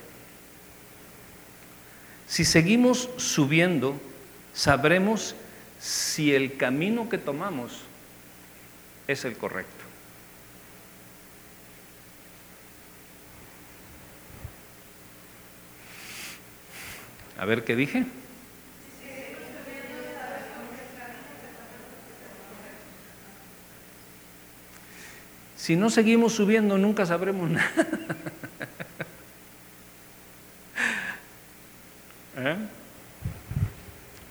[2.29, 4.01] si seguimos subiendo,
[4.55, 5.35] sabremos
[5.81, 7.83] si el camino que tomamos
[9.09, 9.85] es el correcto.
[17.39, 18.07] A ver qué dije.
[25.63, 27.73] Si no seguimos subiendo, nunca sabremos nada.
[32.37, 32.57] ¿Eh?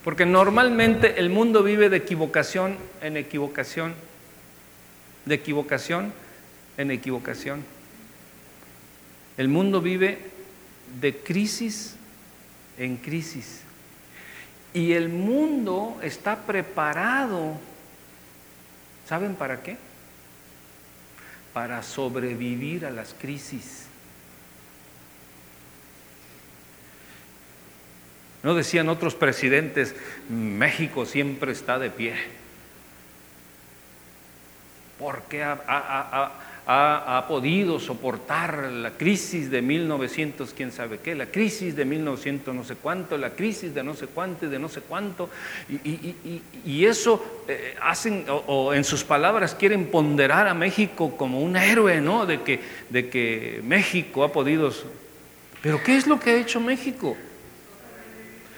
[0.03, 3.93] Porque normalmente el mundo vive de equivocación en equivocación,
[5.23, 6.11] de equivocación
[6.77, 7.63] en equivocación.
[9.37, 10.19] El mundo vive
[10.99, 11.95] de crisis
[12.77, 13.61] en crisis.
[14.73, 17.55] Y el mundo está preparado,
[19.07, 19.77] ¿saben para qué?
[21.53, 23.87] Para sobrevivir a las crisis.
[28.43, 29.95] No decían otros presidentes,
[30.29, 32.15] México siempre está de pie.
[34.97, 36.31] Porque ha, ha,
[37.27, 42.75] podido soportar la crisis de 1900, quién sabe qué, la crisis de 1900 no sé
[42.75, 45.29] cuánto, la crisis de no sé cuánto y de no sé cuánto.
[45.69, 52.01] Y, eso eh, hacen, o, en sus palabras quieren ponderar a México como un héroe,
[52.01, 52.25] ¿no?
[52.25, 52.59] De que,
[52.89, 54.71] de que México ha podido...
[55.61, 57.15] Pero ¿qué es lo que ha hecho México?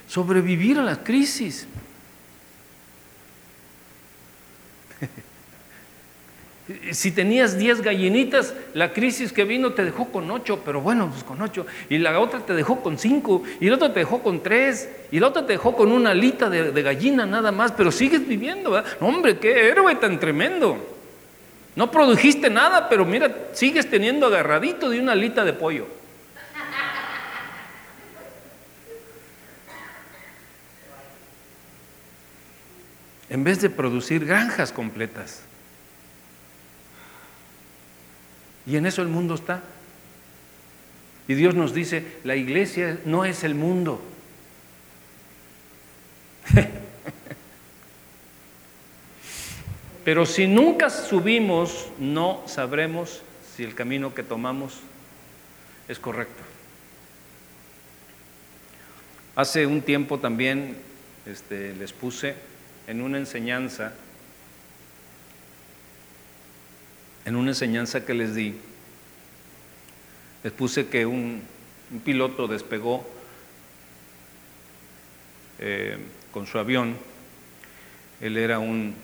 [0.07, 1.67] Sobrevivir a la crisis.
[6.93, 11.25] Si tenías 10 gallinitas, la crisis que vino te dejó con 8, pero bueno, pues
[11.25, 11.65] con 8.
[11.89, 15.19] Y la otra te dejó con 5, y la otra te dejó con 3, y
[15.19, 18.89] la otra te dejó con una alita de, gallina nada más, pero sigues viviendo, ¿verdad?
[19.01, 20.77] hombre, qué héroe tan tremendo.
[21.75, 25.87] No produjiste nada, pero mira, sigues teniendo agarradito de una alita de pollo.
[33.29, 35.43] En vez de producir granjas completas.
[38.65, 39.61] Y en eso el mundo está.
[41.27, 44.01] Y Dios nos dice, la iglesia no es el mundo.
[50.03, 53.21] Pero si nunca subimos, no sabremos
[53.55, 54.79] si el camino que tomamos
[55.87, 56.43] es correcto.
[59.35, 60.75] Hace un tiempo también
[61.25, 62.35] este, les puse
[62.87, 63.93] en una enseñanza
[67.25, 68.55] en una enseñanza que les di,
[70.43, 71.41] les puse que un,
[72.03, 73.07] piloto despegó
[75.59, 75.97] eh,
[76.31, 76.97] con su avión.
[78.19, 78.95] Él era un,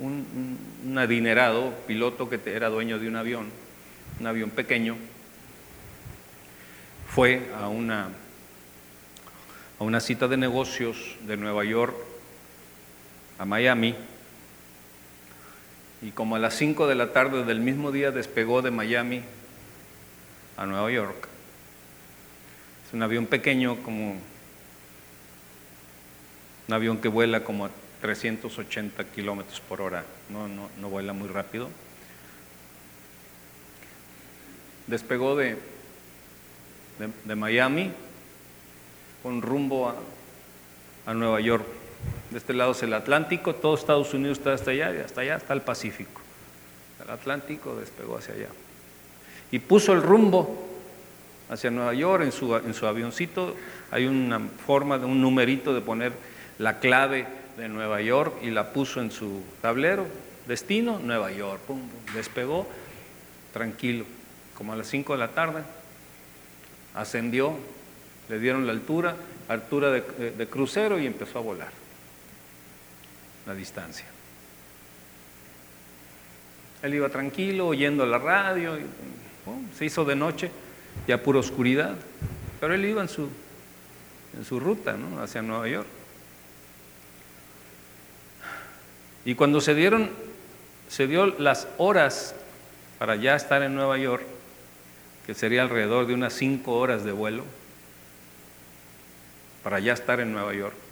[0.00, 3.46] un, adinerado piloto que era dueño de un avión,
[4.20, 4.96] un avión pequeño.
[7.08, 8.10] Fue a una,
[9.78, 11.96] a una cita de negocios de Nueva York
[13.38, 13.94] a Miami
[16.02, 19.22] y como a las 5 de la tarde del mismo día despegó de Miami
[20.56, 21.28] a Nueva York.
[22.86, 24.12] Es un avión pequeño como
[26.68, 27.70] un avión que vuela como a
[28.00, 31.68] 380 kilómetros por hora, no, no, no vuela muy rápido.
[34.88, 35.56] despegó de,
[37.24, 37.92] de, Miami
[39.22, 39.96] con rumbo a,
[41.06, 41.66] a Nueva York.
[42.30, 45.36] De este lado es el Atlántico, todo Estados Unidos está hasta allá y hasta allá
[45.36, 46.20] está el Pacífico.
[47.02, 48.48] El Atlántico despegó hacia allá.
[49.50, 50.66] Y puso el rumbo
[51.48, 53.56] hacia Nueva York en su, en su avioncito.
[53.90, 56.12] Hay una forma de un numerito de poner
[56.58, 57.26] la clave
[57.56, 60.06] de Nueva York y la puso en su tablero.
[60.46, 61.62] Destino, Nueva York.
[61.66, 61.80] Pum,
[62.14, 62.66] despegó
[63.54, 64.04] tranquilo,
[64.54, 65.62] como a las 5 de la tarde.
[66.94, 67.56] Ascendió,
[68.28, 69.16] le dieron la altura,
[69.48, 71.87] altura de crucero y empezó a volar
[73.48, 74.04] la distancia.
[76.82, 78.78] Él iba tranquilo, oyendo la radio,
[79.74, 80.50] se hizo de noche,
[81.08, 81.96] ya pura oscuridad,
[82.60, 83.28] pero él iba en su,
[84.36, 85.20] en su ruta ¿no?
[85.20, 85.88] hacia Nueva York.
[89.24, 90.10] Y cuando se dieron,
[90.88, 92.34] se dio las horas
[92.98, 94.24] para ya estar en Nueva York,
[95.26, 97.44] que sería alrededor de unas cinco horas de vuelo,
[99.64, 100.87] para ya estar en Nueva York.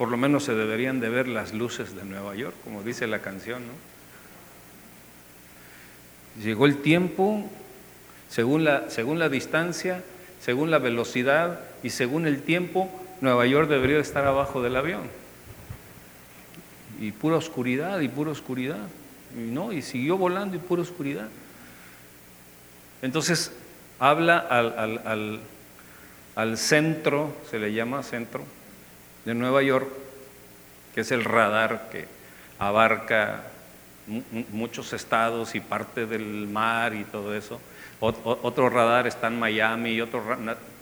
[0.00, 3.18] Por lo menos se deberían de ver las luces de Nueva York, como dice la
[3.18, 3.74] canción, ¿no?
[6.42, 7.44] Llegó el tiempo,
[8.30, 10.02] según la, según la distancia,
[10.40, 12.90] según la velocidad y según el tiempo,
[13.20, 15.02] Nueva York debería estar abajo del avión.
[16.98, 18.88] Y pura oscuridad, y pura oscuridad.
[19.36, 21.28] Y no, y siguió volando y pura oscuridad.
[23.02, 23.52] Entonces
[23.98, 25.40] habla al, al,
[26.36, 28.46] al centro, se le llama centro,
[29.30, 29.88] de Nueva York,
[30.92, 32.06] que es el radar que
[32.58, 33.42] abarca
[34.50, 37.60] muchos estados y parte del mar y todo eso.
[38.00, 40.20] Otro radar está en Miami y otro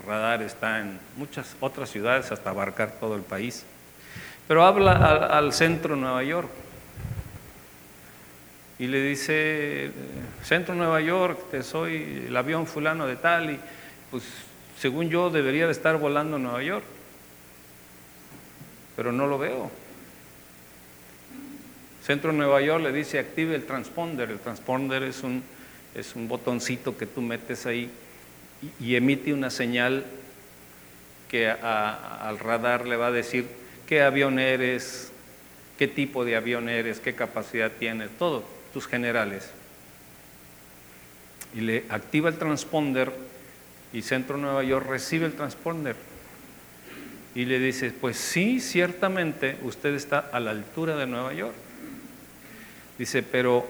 [0.06, 3.66] radar está en muchas otras ciudades hasta abarcar todo el país.
[4.46, 4.92] Pero habla
[5.26, 6.48] al, centro de Nueva York
[8.78, 9.90] y le dice,
[10.42, 13.60] centro de Nueva York, que soy el avión fulano de tal y
[14.10, 14.22] pues
[14.78, 16.84] según yo debería de estar volando en Nueva York
[18.98, 19.70] pero no lo veo.
[22.02, 24.28] Centro Nueva York le dice active el transponder.
[24.28, 25.44] El transponder es un,
[25.94, 27.88] es un botoncito que tú metes ahí
[28.80, 30.04] y, emite una señal
[31.28, 33.46] que al radar le va a decir
[33.86, 35.12] qué avión eres,
[35.78, 38.42] qué tipo de avión eres, qué capacidad tienes, todo,
[38.72, 39.48] tus generales.
[41.54, 43.12] Y le activa el transponder
[43.92, 46.07] y Centro Nueva York recibe el transponder
[47.38, 51.54] y le dice, pues sí, ciertamente usted está a la altura de Nueva York.
[52.98, 53.64] Dice, pero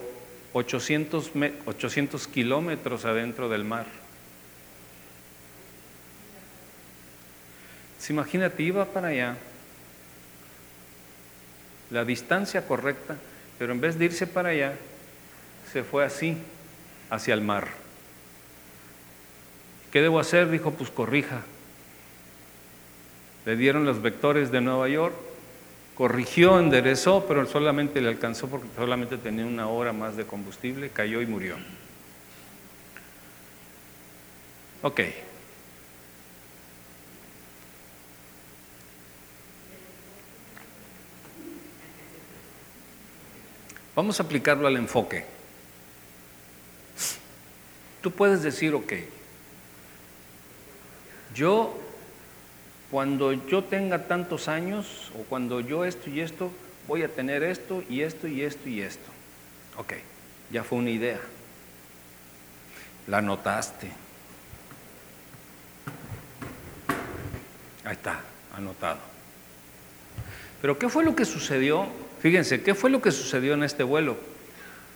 [0.54, 1.32] 800,
[1.66, 3.84] 800 kilómetros adentro del mar.
[7.98, 9.36] Si imagínate, iba para allá,
[11.90, 13.18] la distancia correcta,
[13.58, 14.76] pero en vez de irse para allá,
[15.70, 16.38] se fue así,
[17.10, 17.68] hacia el mar.
[19.92, 20.48] ¿Qué debo hacer?
[20.48, 21.42] Dijo, pues corrija,
[23.49, 25.14] le dieron los vectores de Nueva York,
[25.94, 31.22] corrigió, enderezó, pero solamente le alcanzó porque solamente tenía una hora más de combustible, cayó
[31.22, 31.57] y murió.
[34.82, 35.01] Ok.
[43.96, 45.24] Vamos a aplicarlo al enfoque.
[48.03, 48.92] Tú puedes decir, ok,
[51.34, 51.88] yo
[52.91, 56.51] cuando yo tenga tantos años o cuando yo esto y esto,
[56.86, 59.11] voy a tener esto y esto y esto y esto.
[59.76, 59.93] Ok,
[60.51, 61.20] ya fue una idea.
[63.07, 63.91] La notaste.
[67.84, 68.20] Ahí está,
[68.57, 68.99] anotado.
[70.61, 71.86] Pero ¿qué fue lo que sucedió?
[72.20, 74.16] Fíjense, ¿qué fue lo que sucedió en este vuelo?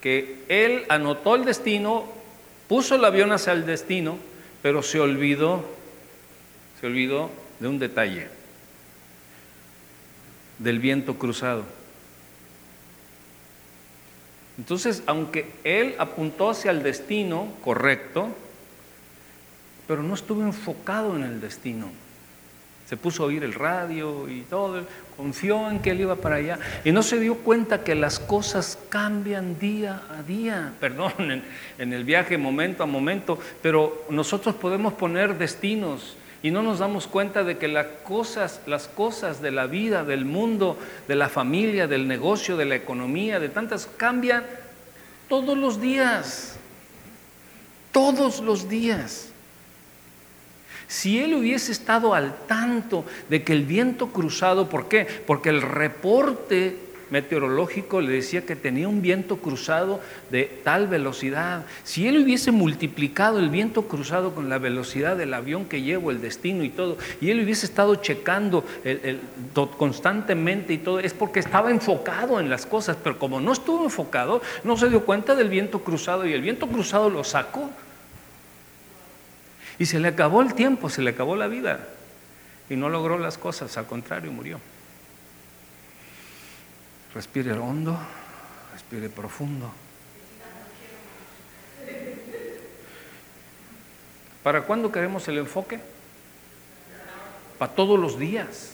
[0.00, 2.06] Que él anotó el destino,
[2.68, 4.18] puso el avión hacia el destino,
[4.62, 5.64] pero se olvidó,
[6.80, 8.26] se olvidó de un detalle,
[10.58, 11.64] del viento cruzado.
[14.58, 18.30] Entonces, aunque él apuntó hacia el destino correcto,
[19.86, 21.88] pero no estuvo enfocado en el destino.
[22.88, 24.84] Se puso a oír el radio y todo,
[25.16, 28.76] confió en que él iba para allá y no se dio cuenta que las cosas
[28.88, 31.44] cambian día a día, perdón, en,
[31.78, 37.06] en el viaje momento a momento, pero nosotros podemos poner destinos y no nos damos
[37.06, 40.76] cuenta de que las cosas, las cosas de la vida, del mundo,
[41.06, 44.44] de la familia, del negocio, de la economía, de tantas, cambian
[45.28, 46.56] todos los días.
[47.92, 49.28] Todos los días.
[50.88, 55.06] Si él hubiese estado al tanto de que el viento cruzado, ¿por qué?
[55.26, 56.76] Porque el reporte
[57.12, 60.00] meteorológico le decía que tenía un viento cruzado
[60.30, 61.66] de tal velocidad.
[61.84, 66.22] Si él hubiese multiplicado el viento cruzado con la velocidad del avión que llevo, el
[66.22, 68.64] destino y todo, y él hubiese estado checando
[69.76, 74.40] constantemente y todo, es porque estaba enfocado en las cosas, pero como no estuvo enfocado,
[74.64, 77.70] no se dio cuenta del viento cruzado y el viento cruzado lo sacó.
[79.78, 81.88] Y se le acabó el tiempo, se le acabó la vida.
[82.70, 84.58] Y no logró las cosas, al contrario, murió.
[87.14, 87.98] Respire hondo,
[88.72, 89.70] respire profundo.
[94.42, 95.78] ¿Para cuándo queremos el enfoque?
[97.58, 98.70] Para todos los días.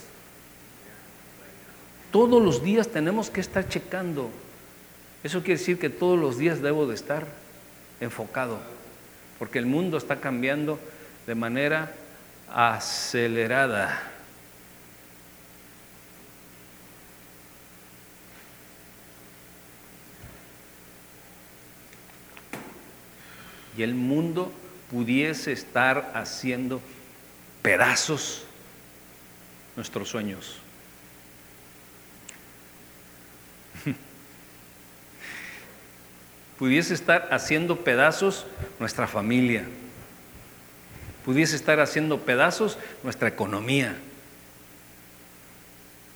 [2.11, 4.31] Todos los días tenemos que estar checando.
[5.23, 7.27] Eso quiere decir que todos los días debo de estar
[8.01, 8.61] enfocado,
[9.39, 10.79] porque el mundo está cambiando
[11.27, 11.93] de manera
[12.51, 14.01] acelerada.
[23.79, 24.53] Y el mundo
[24.91, 26.83] pudiese estar haciendo
[27.63, 28.45] pedazos
[29.75, 30.59] nuestros sueños.
[36.59, 38.45] pudiese estar haciendo pedazos
[38.79, 39.65] nuestra familia
[41.29, 43.95] pudiese estar haciendo pedazos nuestra economía,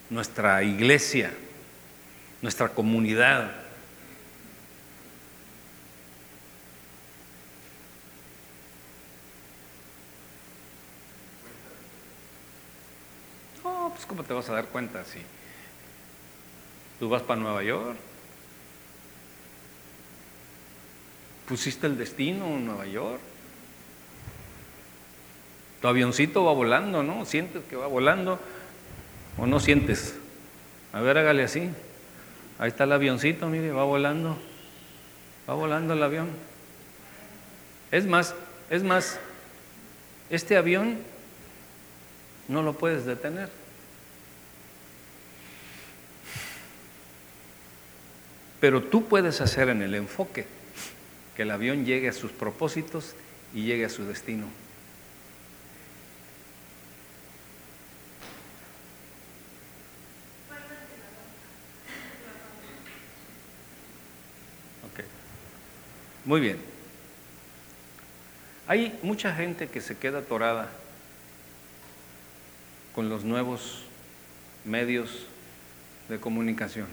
[0.09, 1.31] nuestra iglesia,
[2.41, 3.53] nuestra comunidad.
[13.63, 15.21] No, pues ¿cómo te vas a dar cuenta si
[16.99, 17.97] tú vas para Nueva York?
[21.47, 23.21] ¿Pusiste el destino en Nueva York?
[25.81, 27.25] Tu avioncito va volando, ¿no?
[27.25, 28.41] ¿Sientes que va volando
[29.39, 30.17] o no sientes?
[30.93, 31.71] A ver, hágale así.
[32.59, 34.37] Ahí está el avioncito, mire, va volando.
[35.49, 36.29] Va volando el avión.
[37.93, 38.35] Es más,
[38.69, 39.21] es más,
[40.29, 40.99] este avión
[42.49, 43.62] no lo puedes detener.
[48.63, 50.47] Pero tú puedes hacer en el enfoque
[51.35, 53.17] que el avión llegue a sus propósitos
[53.53, 54.47] y llegue a su destino.
[66.25, 66.57] Muy bien.
[68.69, 70.71] Hay mucha gente que se queda atorada
[72.95, 73.83] con los nuevos
[74.65, 75.27] medios
[76.09, 76.87] de comunicación.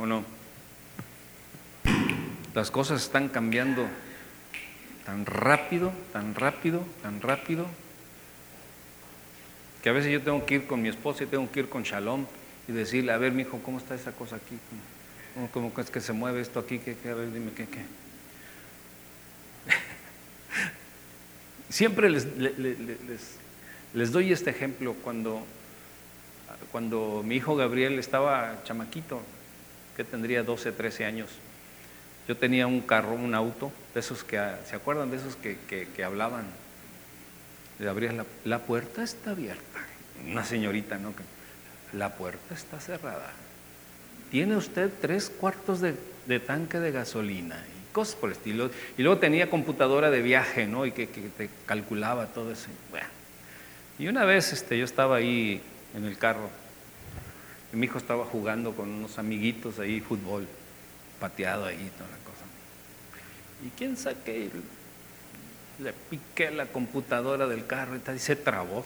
[0.00, 0.24] ¿O no?
[2.54, 3.86] Las cosas están cambiando
[5.04, 7.66] tan rápido, tan rápido, tan rápido,
[9.82, 11.82] que a veces yo tengo que ir con mi esposa y tengo que ir con
[11.82, 12.24] Shalom
[12.66, 14.58] y decirle, a ver, mi hijo, ¿cómo está esa cosa aquí?
[15.52, 16.78] ¿Cómo es que se mueve esto aquí?
[16.78, 17.66] ¿Qué, A ver, dime, ¿qué?
[17.66, 17.84] qué?
[21.68, 22.26] Siempre les,
[23.92, 25.44] les, doy este ejemplo cuando,
[26.72, 29.20] cuando mi hijo Gabriel estaba chamaquito,
[29.96, 31.30] que tendría 12, 13 años.
[32.28, 36.04] Yo tenía un carro, un auto, de esos que, ¿se acuerdan de esos que, que,
[36.04, 36.44] hablaban?
[37.78, 39.80] Le abrías la, la, puerta está abierta.
[40.30, 41.14] Una señorita, ¿no?
[41.92, 43.32] La puerta está cerrada
[44.30, 45.94] tiene usted tres cuartos de,
[46.40, 48.70] tanque de gasolina y cosas por el estilo.
[48.96, 50.86] Y luego tenía computadora de viaje, ¿no?
[50.86, 52.68] Y que, te calculaba todo eso.
[53.98, 55.60] Y una vez este, yo estaba ahí
[55.94, 56.48] en el carro
[57.72, 60.46] mi hijo estaba jugando con unos amiguitos ahí, fútbol,
[61.18, 62.44] pateado ahí, toda la cosa.
[63.64, 64.50] ¿Y quién saqué?
[65.78, 68.84] Le piqué la computadora del carro y se trabó.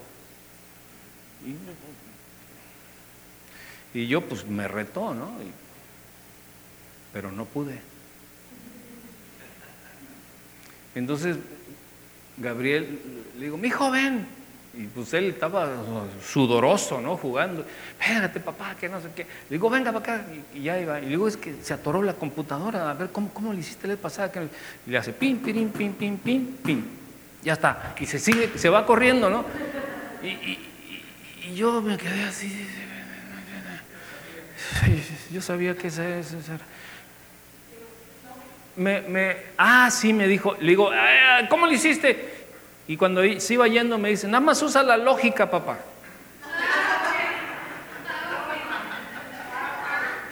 [1.46, 1.54] Y
[3.94, 5.32] y yo pues me retó, ¿no?
[7.12, 7.78] pero no pude.
[10.96, 11.36] Entonces
[12.36, 12.98] Gabriel
[13.38, 14.26] le digo, mi joven,
[14.76, 15.68] y pues él estaba
[16.26, 17.16] sudoroso, ¿no?
[17.16, 17.64] Jugando.
[17.98, 19.22] Espérate, papá, que no sé qué.
[19.22, 20.26] Le digo, venga para acá.
[20.52, 21.00] Y, ya iba.
[21.00, 22.90] Y digo, es que se atoró la computadora.
[22.90, 24.32] A ver, ¿cómo, cómo le hiciste la pasada?
[24.86, 26.84] Y le hace pim, pim, pim, pim, pim, pim.
[27.44, 27.94] Ya está.
[28.00, 29.44] Y se sigue, se va corriendo, ¿no?
[30.22, 32.66] Y, yo me quedé así.
[35.30, 36.24] Yo sabía que ese, era.
[38.76, 40.90] Me, me, ah, sí, me dijo, le digo,
[41.48, 42.33] ¿cómo lo hiciste?
[42.86, 45.78] Y cuando se iba yendo me dice, nada más usa la lógica, papá.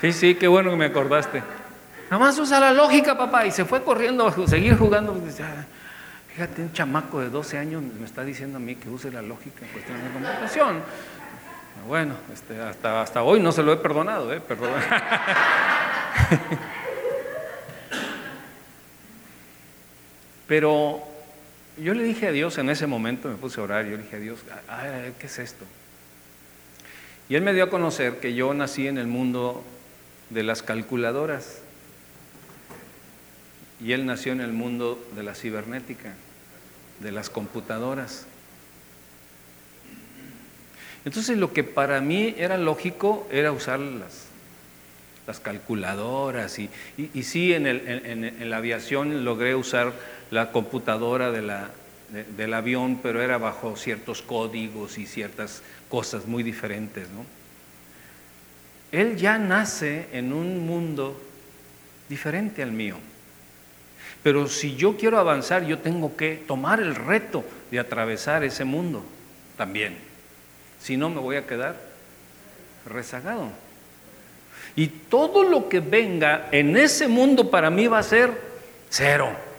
[0.03, 1.43] Sí, sí, qué bueno que me acordaste.
[2.11, 3.47] Nada más usa la lógica, papá.
[3.47, 5.17] Y se fue corriendo a seguir jugando.
[6.29, 9.65] Fíjate, un chamaco de 12 años me está diciendo a mí que use la lógica
[9.65, 10.83] en cuestión de comunicación.
[11.87, 14.41] Bueno, este, hasta, hasta hoy no se lo he perdonado, ¿eh?
[14.41, 14.73] Perdón.
[20.49, 21.12] Pero
[21.79, 24.17] yo le dije a Dios en ese momento, me puse a orar, yo le dije
[24.17, 24.41] a Dios,
[25.19, 25.65] ¿qué es esto?
[27.29, 29.65] Y Él me dio a conocer que yo nací en el mundo
[30.31, 31.61] de las calculadoras
[33.83, 36.15] y Él nació en el mundo de la cibernética,
[37.01, 38.27] de las computadoras.
[41.05, 44.27] Entonces lo que para mí era lógico era usar las,
[45.27, 49.93] las calculadoras y, y, sí en, el, en, la aviación logré usar
[50.33, 57.07] la computadora del avión, pero era bajo ciertos códigos y ciertas cosas muy diferentes.
[57.11, 57.27] ¿no?
[58.91, 61.21] Él ya nace en un mundo
[62.09, 62.97] diferente al mío.
[64.23, 69.05] Pero si yo quiero avanzar, yo tengo que tomar el reto de atravesar ese mundo
[69.59, 69.99] también.
[70.81, 71.77] Si no, me voy a quedar
[72.87, 73.51] rezagado.
[74.77, 78.33] Y todo lo que venga en ese mundo para mí va a ser
[78.89, 79.52] cero.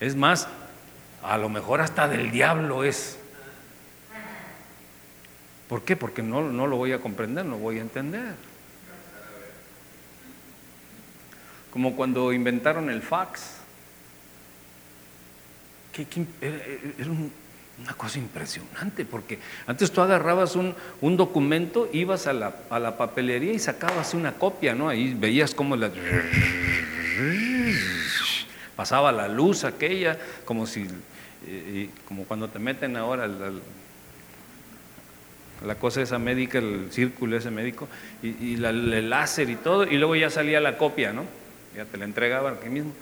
[0.00, 0.48] Es más,
[1.22, 3.18] a lo mejor hasta del diablo es.
[5.68, 5.96] ¿Por qué?
[5.96, 8.34] Porque no, no lo voy a comprender, no voy a entender.
[11.72, 13.56] Como cuando inventaron el fax.
[15.92, 16.06] ¿Qué,
[16.40, 17.32] era un
[17.78, 20.74] una cosa impresionante, porque antes tú agarrabas un,
[21.16, 24.88] documento, ibas a la, a la, papelería y sacabas una copia, ¿no?
[24.88, 25.90] Ahí veías cómo la...
[28.76, 30.86] pasaba la luz aquella, como si,
[31.46, 33.52] eh, como cuando te meten ahora la,
[35.76, 37.88] cosa esa médica, el círculo ese médico,
[38.22, 41.24] y, y el láser y todo, y luego ya salía la copia, ¿no?
[41.74, 42.92] Ya te la entregaban aquí mismo.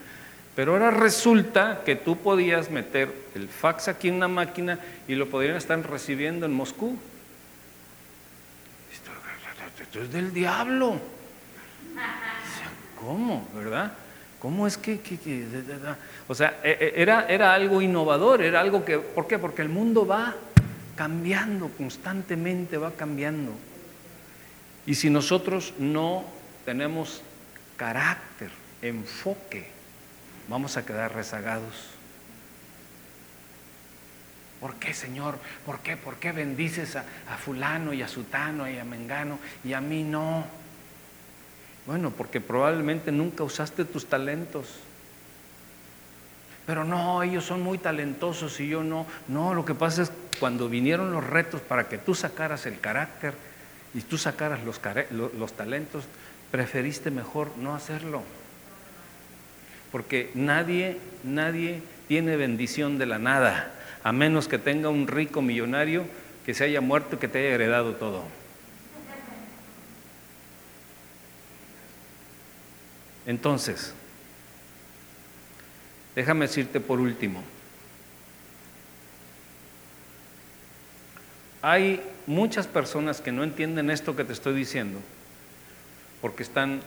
[0.54, 5.28] Pero ahora resulta que tú podías meter el fax aquí en una máquina y lo
[5.28, 6.96] podrían estar recibiendo en Moscú.
[9.94, 10.98] Esto es del diablo.
[13.00, 13.48] ¿Cómo?
[13.54, 13.92] ¿Verdad?
[14.45, 15.01] ¿Cómo es que,
[16.28, 19.38] o sea, e, e, era, era algo innovador, era algo que, ¿por qué?
[19.38, 20.36] Porque el mundo va
[20.97, 23.53] cambiando constantemente, va cambiando.
[24.84, 26.26] Y si nosotros no
[26.66, 27.22] tenemos
[27.78, 28.51] carácter,
[28.82, 29.66] enfoque,
[30.47, 31.88] vamos a quedar rezagados.
[34.61, 35.38] ¿Por qué, Señor?
[35.64, 35.97] ¿Por qué?
[35.97, 37.05] ¿Por qué bendices a,
[37.38, 40.45] fulano y a sutano y a mengano y a mí no?
[41.87, 44.66] Bueno, porque probablemente nunca usaste tus talentos.
[46.66, 49.07] Pero no, ellos son muy talentosos y yo no.
[49.28, 53.35] No, lo que pasa es cuando vinieron los retos para que tú sacaras el carácter
[53.93, 54.80] y tú sacaras los,
[55.35, 56.05] los talentos,
[56.51, 58.22] preferiste mejor no hacerlo
[59.95, 63.72] porque nadie, nadie tiene bendición de la nada,
[64.03, 66.03] a menos que tenga un rico millonario
[66.45, 68.24] que se haya muerto y que te haya heredado todo.
[73.26, 73.92] Entonces,
[76.14, 77.42] déjame decirte por último,
[81.62, 85.00] hay muchas personas que no entienden esto que te estoy diciendo,
[86.20, 86.82] porque están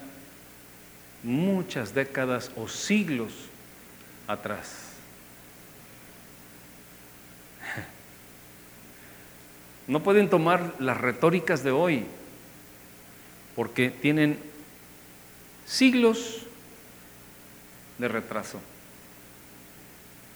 [1.23, 3.33] muchas décadas o siglos
[4.27, 4.83] atrás.
[9.87, 12.05] No pueden tomar las retóricas de hoy
[13.55, 14.37] porque tienen
[15.67, 16.43] siglos
[17.97, 18.59] de retraso.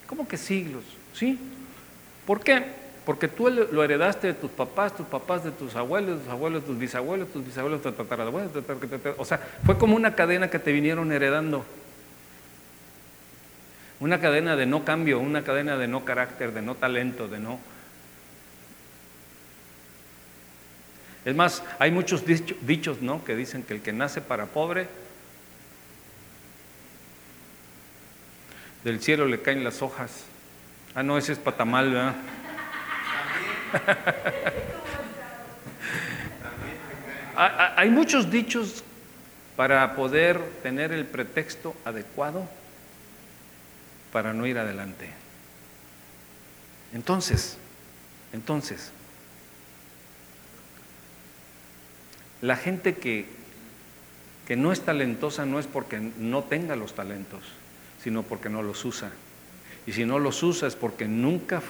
[0.06, 0.84] ¿Cómo que siglos?
[1.14, 1.38] ¿Sí?
[2.26, 2.64] ¿Por qué?
[3.06, 6.78] Porque tú lo heredaste de tus papás, tus papás de tus abuelos, tus abuelos tus
[6.78, 8.52] bisabuelos, tus bisabuelos tus tatarabuelos.
[9.16, 11.64] O sea, fue como una cadena que te vinieron heredando.
[13.98, 17.58] Una cadena de no cambio, una cadena de no carácter, de no talento, de no...
[21.24, 23.24] Es más, hay muchos dichos, ¿no?
[23.24, 24.88] Que dicen que el que nace para pobre,
[28.84, 30.24] del cielo le caen las hojas.
[30.94, 32.14] Ah, no, ese es patamal, ¿verdad?
[37.76, 38.84] Hay muchos dichos
[39.56, 42.48] para poder tener el pretexto adecuado
[44.12, 45.08] para no ir adelante.
[46.92, 47.56] Entonces,
[48.32, 48.90] entonces,
[52.42, 53.26] la gente que,
[54.46, 57.40] que no es talentosa no es porque no tenga los talentos,
[58.02, 59.10] sino porque no los usa.
[59.86, 61.62] Y si no los usa es porque nunca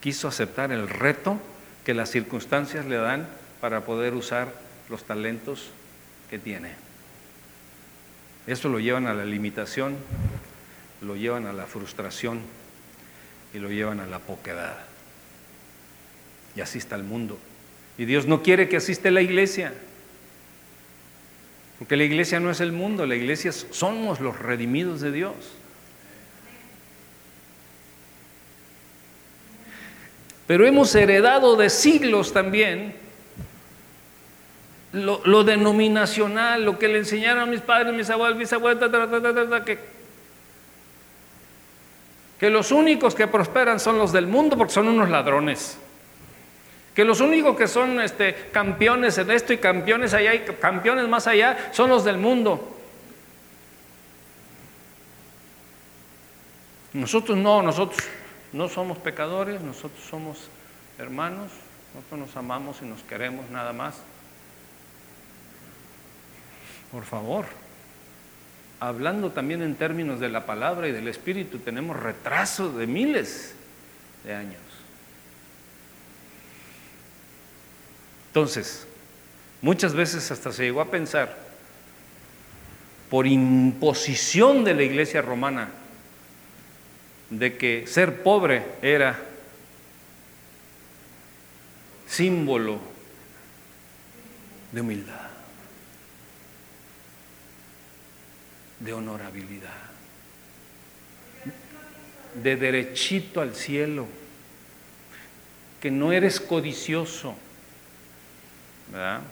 [0.00, 1.40] quiso aceptar el reto
[1.84, 3.28] que las circunstancias le dan
[3.60, 4.52] para poder usar
[4.88, 5.70] los talentos
[6.30, 6.72] que tiene.
[8.46, 9.96] Eso lo llevan a la limitación,
[11.02, 12.40] lo llevan a la frustración
[13.54, 14.78] y lo llevan a la poquedad.
[16.54, 17.38] Y así está el mundo.
[17.98, 19.72] Y Dios no quiere que asiste la iglesia.
[21.78, 25.34] Porque la iglesia no es el mundo, la iglesia somos los redimidos de Dios.
[30.46, 32.94] Pero hemos heredado de siglos también
[34.92, 38.90] lo, denominacional, lo que le enseñaron a mis padres, mis abuelos, mis abuelos,
[42.38, 45.78] que, los únicos que prosperan son los del mundo porque son unos ladrones.
[46.94, 51.26] Que los únicos que son este, campeones en esto y campeones allá y campeones más
[51.26, 52.74] allá son los del mundo.
[56.94, 58.00] Nosotros no, nosotros
[58.52, 60.48] no somos pecadores, nosotros somos
[60.98, 61.50] hermanos,
[61.94, 63.96] nosotros nos amamos y nos queremos nada más.
[66.92, 67.46] Por favor,
[68.80, 73.54] hablando también en términos de la palabra y del Espíritu, tenemos retraso de miles
[74.24, 74.60] de años.
[78.28, 78.86] Entonces,
[79.62, 81.46] muchas veces hasta se llegó a pensar,
[83.10, 85.70] por imposición de la iglesia romana,
[87.30, 89.18] de que ser pobre era
[92.06, 92.80] símbolo
[94.72, 95.28] de humildad,
[98.80, 99.70] de honorabilidad,
[102.34, 104.06] de derechito al cielo,
[105.80, 107.36] que no eres codicioso,
[108.90, 109.22] ¿verdad?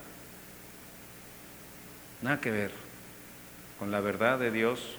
[2.23, 2.71] Nada que ver
[3.79, 4.97] con la verdad de Dios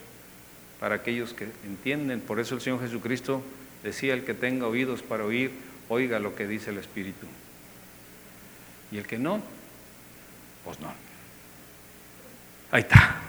[0.80, 2.22] para aquellos que entienden.
[2.22, 3.44] Por eso el Señor Jesucristo
[3.84, 5.52] decía, el que tenga oídos para oír,
[5.90, 7.28] oiga lo que dice el Espíritu.
[8.92, 9.42] Y el que no,
[10.64, 10.94] pues no.
[12.72, 13.22] Ahí está.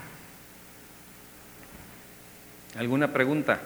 [2.76, 3.60] ¿Alguna pregunta?